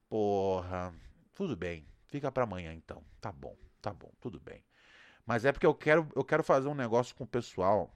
Porra. 0.09 0.93
Tudo 1.35 1.55
bem, 1.55 1.85
fica 2.07 2.31
para 2.31 2.45
amanhã 2.45 2.73
então. 2.73 3.03
Tá 3.19 3.31
bom, 3.31 3.55
tá 3.81 3.93
bom, 3.93 4.11
tudo 4.21 4.39
bem. 4.39 4.63
Mas 5.25 5.43
é 5.43 5.51
porque 5.51 5.65
eu 5.65 5.75
quero, 5.75 6.09
eu 6.15 6.23
quero 6.23 6.43
fazer 6.43 6.69
um 6.69 6.73
negócio 6.73 7.13
com 7.13 7.25
o 7.25 7.27
pessoal 7.27 7.93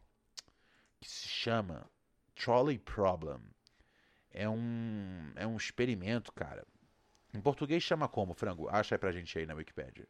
que 0.99 1.09
se 1.09 1.27
chama 1.27 1.89
Trolley 2.35 2.77
Problem. 2.77 3.39
É 4.29 4.47
um, 4.47 5.31
é 5.35 5.47
um 5.47 5.55
experimento, 5.55 6.33
cara. 6.33 6.67
Em 7.33 7.39
português 7.39 7.81
chama 7.81 8.09
como, 8.09 8.33
frango? 8.33 8.67
Acha 8.67 8.95
aí 8.95 8.99
pra 8.99 9.11
gente 9.11 9.39
aí 9.39 9.45
na 9.45 9.53
Wikipedia. 9.53 10.07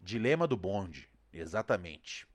Dilema 0.00 0.48
do 0.48 0.56
bonde, 0.56 1.08
exatamente. 1.32 2.26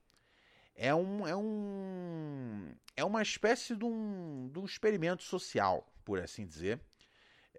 É 0.73 0.95
um, 0.95 1.27
é 1.27 1.35
um, 1.35 2.73
é 2.95 3.03
uma 3.03 3.21
espécie 3.21 3.75
de 3.75 3.83
um, 3.83 4.49
de 4.53 4.59
um 4.59 4.65
experimento 4.65 5.23
social, 5.23 5.91
por 6.05 6.19
assim 6.19 6.45
dizer, 6.45 6.79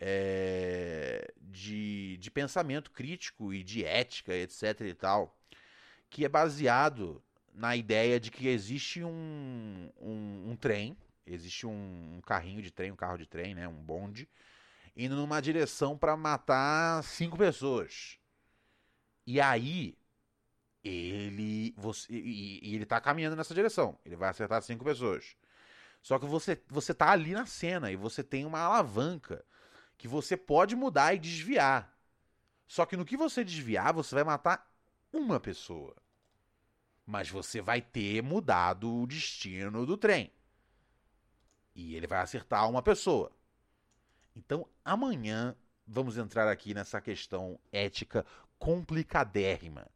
é, 0.01 1.33
de, 1.41 2.17
de 2.19 2.31
pensamento 2.31 2.91
crítico 2.91 3.53
e 3.53 3.63
de 3.63 3.85
ética, 3.85 4.35
etc. 4.35 4.81
e 4.83 4.95
tal, 4.95 5.37
que 6.09 6.25
é 6.25 6.29
baseado 6.29 7.23
na 7.53 7.77
ideia 7.77 8.21
de 8.21 8.31
que 8.31 8.47
existe 8.47 9.03
um, 9.03 9.91
um, 10.01 10.51
um 10.51 10.57
trem, 10.57 10.97
existe 11.27 11.67
um, 11.67 12.17
um, 12.17 12.21
carrinho 12.21 12.63
de 12.63 12.71
trem, 12.71 12.93
um 12.93 12.97
carro 12.97 13.19
de 13.19 13.27
trem, 13.27 13.55
né, 13.55 13.67
um 13.67 13.83
bonde, 13.83 14.29
indo 14.97 15.17
numa 15.17 15.41
direção 15.41 15.99
para 15.99 16.17
matar 16.17 17.03
cinco 17.03 17.37
pessoas. 17.37 18.19
E 19.27 19.41
aí 19.41 19.97
ele 20.83 21.75
você 21.77 22.13
e, 22.13 22.61
e, 22.63 22.75
ele 22.77 22.87
tá 22.87 23.01
caminhando 23.01 23.37
nessa 23.37 23.55
direção. 23.55 23.99
Ele 24.05 24.17
vai 24.17 24.31
acertar 24.31 24.63
cinco 24.63 24.85
pessoas. 24.85 25.37
Só 26.01 26.19
que 26.19 26.27
você 26.27 26.61
você 26.69 26.95
tá 26.95 27.11
ali 27.11 27.33
na 27.33 27.45
cena 27.45 27.91
e 27.91 27.97
você 27.97 28.23
tem 28.23 28.47
uma 28.47 28.61
alavanca 28.61 29.45
que 29.99 30.07
você 30.07 30.37
pode 30.37 30.77
mudar 30.77 31.13
e 31.13 31.19
desviar. 31.19 31.93
Só 32.67 32.87
que 32.87 32.97
no 32.97 33.05
que 33.05 33.17
você 33.17 33.45
desviar, 33.45 33.93
você 33.93 34.15
vai 34.15 34.25
matar 34.25 34.71
uma 35.13 35.41
pessoa. 35.41 35.97
Mas 37.05 37.29
você 37.29 37.61
vai 37.61 37.83
ter 37.83 38.23
mudado 38.23 39.03
o 39.03 39.07
destino 39.07 39.85
do 39.85 39.97
trem. 39.97 40.31
E 41.75 41.95
ele 41.97 42.07
vai 42.07 42.21
acertar 42.21 42.69
uma 42.69 42.83
pessoa. 42.83 43.33
Então, 44.37 44.69
amanhã 44.85 45.57
vamos 45.87 46.17
entrar 46.17 46.49
aqui 46.49 46.75
nessa 46.75 47.01
questão 47.01 47.59
ética 47.73 48.25
complicadérrima. 48.59 49.89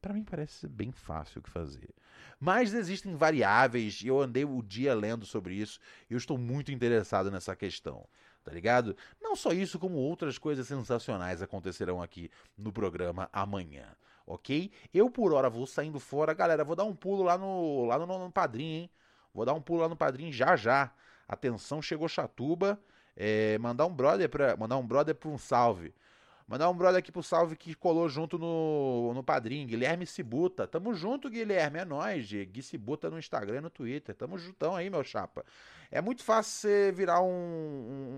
Para 0.00 0.12
mim 0.12 0.24
parece 0.24 0.60
ser 0.60 0.68
bem 0.68 0.92
fácil 0.92 1.38
o 1.38 1.42
que 1.42 1.50
fazer. 1.50 1.94
Mas 2.38 2.74
existem 2.74 3.16
variáveis, 3.16 4.00
e 4.02 4.08
eu 4.08 4.20
andei 4.20 4.44
o 4.44 4.62
dia 4.62 4.94
lendo 4.94 5.24
sobre 5.24 5.54
isso, 5.54 5.80
e 6.08 6.12
eu 6.12 6.18
estou 6.18 6.36
muito 6.36 6.70
interessado 6.70 7.30
nessa 7.30 7.56
questão 7.56 8.06
tá 8.48 8.54
ligado? 8.54 8.96
Não 9.28 9.36
só 9.36 9.52
isso, 9.52 9.78
como 9.78 9.98
outras 9.98 10.38
coisas 10.38 10.66
sensacionais 10.66 11.42
acontecerão 11.42 12.00
aqui 12.00 12.30
no 12.56 12.72
programa 12.72 13.28
amanhã, 13.30 13.84
ok? 14.26 14.72
Eu, 14.92 15.10
por 15.10 15.34
hora, 15.34 15.50
vou 15.50 15.66
saindo 15.66 16.00
fora. 16.00 16.32
Galera, 16.32 16.64
vou 16.64 16.74
dar 16.74 16.84
um 16.84 16.96
pulo 16.96 17.24
lá 17.24 17.36
no, 17.36 17.84
lá 17.84 17.98
no, 17.98 18.06
no 18.06 18.32
Padrinho, 18.32 18.84
hein? 18.84 18.90
Vou 19.34 19.44
dar 19.44 19.52
um 19.52 19.60
pulo 19.60 19.82
lá 19.82 19.88
no 19.90 19.94
Padrinho 19.94 20.32
já 20.32 20.56
já. 20.56 20.90
Atenção, 21.28 21.82
chegou 21.82 22.08
Chatuba. 22.08 22.80
É, 23.14 23.58
mandar 23.58 23.84
um 23.84 23.92
brother 23.92 24.30
para 24.30 24.56
mandar 24.56 24.78
um 24.78 24.86
brother 24.86 25.14
para 25.14 25.28
um 25.28 25.36
salve. 25.36 25.92
Mandar 26.48 26.70
um 26.70 26.74
brother 26.74 26.98
aqui 27.00 27.12
pro 27.12 27.22
salve 27.22 27.54
que 27.54 27.74
colou 27.74 28.08
junto 28.08 28.38
no, 28.38 29.12
no 29.12 29.22
padrinho, 29.22 29.68
Guilherme 29.68 30.06
Cibuta. 30.06 30.66
Tamo 30.66 30.94
junto, 30.94 31.28
Guilherme, 31.28 31.78
é 31.78 31.84
nóis, 31.84 32.26
Gui 32.26 32.62
Cibuta 32.62 33.10
no 33.10 33.18
Instagram 33.18 33.58
e 33.58 33.60
no 33.60 33.68
Twitter. 33.68 34.14
Tamo 34.14 34.38
juntão 34.38 34.74
aí, 34.74 34.88
meu 34.88 35.04
chapa. 35.04 35.44
É 35.90 36.00
muito 36.00 36.24
fácil 36.24 36.50
você 36.50 36.90
virar 36.90 37.20
um, 37.20 37.28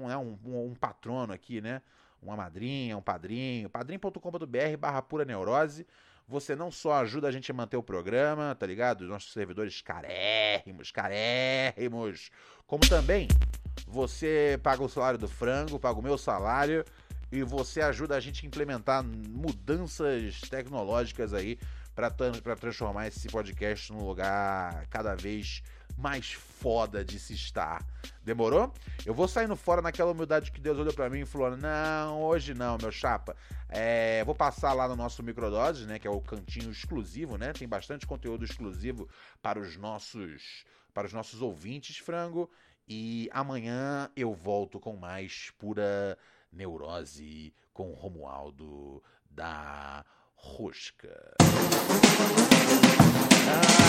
um, 0.04 0.06
né, 0.06 0.16
um, 0.16 0.38
um 0.44 0.74
patrono 0.76 1.32
aqui, 1.32 1.60
né? 1.60 1.82
Uma 2.22 2.36
madrinha, 2.36 2.96
um 2.96 3.02
padrinho. 3.02 3.68
padrim.com.br 3.68 4.76
barra 4.78 5.02
pura 5.02 5.24
neurose. 5.24 5.84
Você 6.28 6.54
não 6.54 6.70
só 6.70 7.00
ajuda 7.00 7.26
a 7.26 7.32
gente 7.32 7.50
a 7.50 7.54
manter 7.54 7.78
o 7.78 7.82
programa, 7.82 8.54
tá 8.54 8.64
ligado? 8.64 9.00
Os 9.00 9.08
nossos 9.08 9.32
servidores 9.32 9.82
carérrimos, 9.82 10.92
carérrimos. 10.92 12.30
Como 12.64 12.88
também 12.88 13.26
você 13.88 14.60
paga 14.62 14.84
o 14.84 14.88
salário 14.88 15.18
do 15.18 15.26
frango, 15.26 15.80
paga 15.80 15.98
o 15.98 16.02
meu 16.02 16.16
salário 16.16 16.84
e 17.30 17.42
você 17.42 17.80
ajuda 17.80 18.16
a 18.16 18.20
gente 18.20 18.44
a 18.44 18.48
implementar 18.48 19.04
mudanças 19.04 20.40
tecnológicas 20.42 21.32
aí 21.32 21.58
para 21.94 22.56
transformar 22.56 23.08
esse 23.08 23.28
podcast 23.28 23.92
num 23.92 24.04
lugar 24.04 24.86
cada 24.88 25.14
vez 25.14 25.62
mais 25.96 26.32
foda 26.32 27.04
de 27.04 27.18
se 27.18 27.34
estar. 27.34 27.84
Demorou? 28.24 28.72
Eu 29.04 29.12
vou 29.12 29.28
saindo 29.28 29.54
fora 29.54 29.82
naquela 29.82 30.12
humildade 30.12 30.50
que 30.50 30.60
Deus 30.60 30.78
olhou 30.78 30.94
para 30.94 31.10
mim 31.10 31.20
e 31.20 31.26
falou: 31.26 31.56
Não, 31.56 32.22
hoje 32.22 32.54
não, 32.54 32.78
meu 32.80 32.90
chapa. 32.90 33.36
É, 33.68 34.24
vou 34.24 34.34
passar 34.34 34.72
lá 34.72 34.88
no 34.88 34.96
nosso 34.96 35.22
Microdoses, 35.22 35.86
né? 35.86 35.98
Que 35.98 36.08
é 36.08 36.10
o 36.10 36.20
cantinho 36.20 36.70
exclusivo, 36.70 37.36
né? 37.36 37.52
Tem 37.52 37.68
bastante 37.68 38.06
conteúdo 38.06 38.44
exclusivo 38.44 39.08
para 39.42 39.60
os 39.60 39.76
nossos, 39.76 40.64
para 40.94 41.06
os 41.06 41.12
nossos 41.12 41.42
ouvintes, 41.42 41.98
frango. 41.98 42.50
E 42.88 43.28
amanhã 43.32 44.10
eu 44.16 44.34
volto 44.34 44.80
com 44.80 44.96
mais 44.96 45.52
pura 45.58 46.18
Neurose 46.52 47.52
com 47.72 47.92
Romualdo 47.92 49.02
da 49.30 50.04
Rosca. 50.34 51.34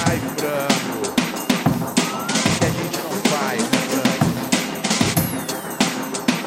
Ai, 0.07 0.17
frango! 0.37 1.01
O 2.21 2.59
que 2.59 2.65
a 2.65 2.69
gente 2.69 2.97
não 2.97 3.11
faz, 3.31 3.61
né, 3.63 3.79
frango? 3.89 4.31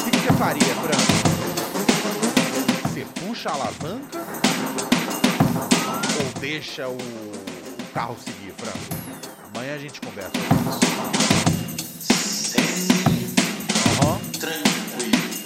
O 0.00 0.04
que 0.04 0.16
você 0.18 0.32
faria, 0.38 0.74
frango? 0.76 1.14
Você 2.82 3.04
puxa 3.20 3.50
a 3.50 3.54
alavanca 3.54 4.18
ou 6.18 6.40
deixa 6.40 6.88
o 6.88 6.98
carro 7.92 8.16
seguir, 8.18 8.52
frango? 8.52 8.94
Amanhã 9.54 9.74
a 9.74 9.78
gente 9.78 10.00
conversa 10.00 10.32
sobre 10.32 10.54
isso. 10.70 10.84
Uhum. 14.02 14.18
Tranquilo. 14.38 15.43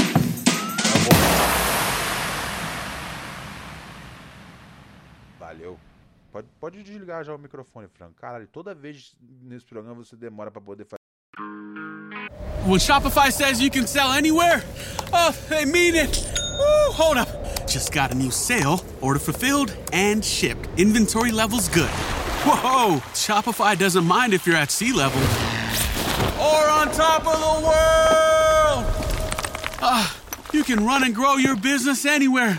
Valeu. 5.59 5.79
Pode, 6.31 6.47
pode 6.61 6.83
desligar 6.83 7.25
já 7.25 7.35
o 7.35 7.39
microfone. 7.39 7.89
Caralho, 8.17 8.47
toda 8.47 8.75
vez 8.75 9.17
nesse 9.43 9.65
programa 9.65 10.05
você 10.05 10.15
demora 10.15 10.51
poder 10.51 10.85
fazer. 10.85 10.99
When 12.65 12.79
Shopify 12.79 13.33
says 13.33 13.61
you 13.61 13.71
can 13.71 13.87
sell 13.87 14.13
anywhere, 14.13 14.63
oh, 15.13 15.33
they 15.49 15.65
mean 15.65 15.97
it. 15.97 16.29
Woo, 16.59 16.93
hold 16.93 17.17
up. 17.17 17.29
Just 17.67 17.93
got 17.93 18.13
a 18.13 18.15
new 18.15 18.31
sale, 18.31 18.81
order 19.01 19.19
fulfilled 19.19 19.75
and 19.93 20.23
shipped. 20.23 20.69
Inventory 20.77 21.33
levels 21.33 21.69
good. 21.69 21.91
Whoa, 22.45 23.01
Shopify 23.15 23.77
doesn't 23.77 24.05
mind 24.05 24.35
if 24.35 24.47
you're 24.47 24.57
at 24.57 24.71
sea 24.71 24.93
level 24.93 25.21
or 26.39 26.69
on 26.69 26.93
top 26.93 27.27
of 27.27 27.39
the 27.41 27.67
world. 27.67 28.85
Ah, 29.81 30.15
you 30.53 30.63
can 30.63 30.85
run 30.85 31.05
and 31.05 31.15
grow 31.15 31.37
your 31.37 31.57
business 31.57 32.05
anywhere. 32.05 32.59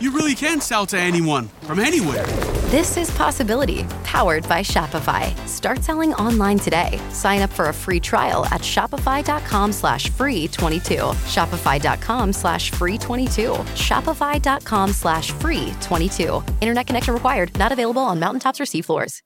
you 0.00 0.10
really 0.12 0.34
can 0.34 0.60
sell 0.60 0.86
to 0.86 0.98
anyone 0.98 1.48
from 1.62 1.78
anywhere. 1.78 2.26
This 2.70 2.96
is 2.96 3.10
Possibility, 3.12 3.84
powered 4.02 4.48
by 4.48 4.60
Shopify. 4.60 5.34
Start 5.46 5.84
selling 5.84 6.12
online 6.14 6.58
today. 6.58 7.00
Sign 7.10 7.42
up 7.42 7.50
for 7.50 7.68
a 7.68 7.72
free 7.74 8.00
trial 8.00 8.44
at 8.46 8.60
shopify.com 8.60 9.72
slash 9.72 10.10
free 10.10 10.48
22. 10.48 10.94
Shopify.com 10.94 12.32
slash 12.32 12.70
free 12.70 12.98
22. 12.98 13.52
Shopify.com 13.76 14.90
slash 14.90 15.30
free 15.30 15.72
22. 15.80 16.42
Internet 16.60 16.86
connection 16.86 17.14
required. 17.14 17.56
Not 17.56 17.70
available 17.72 18.02
on 18.02 18.18
mountaintops 18.18 18.60
or 18.60 18.64
seafloors. 18.64 19.22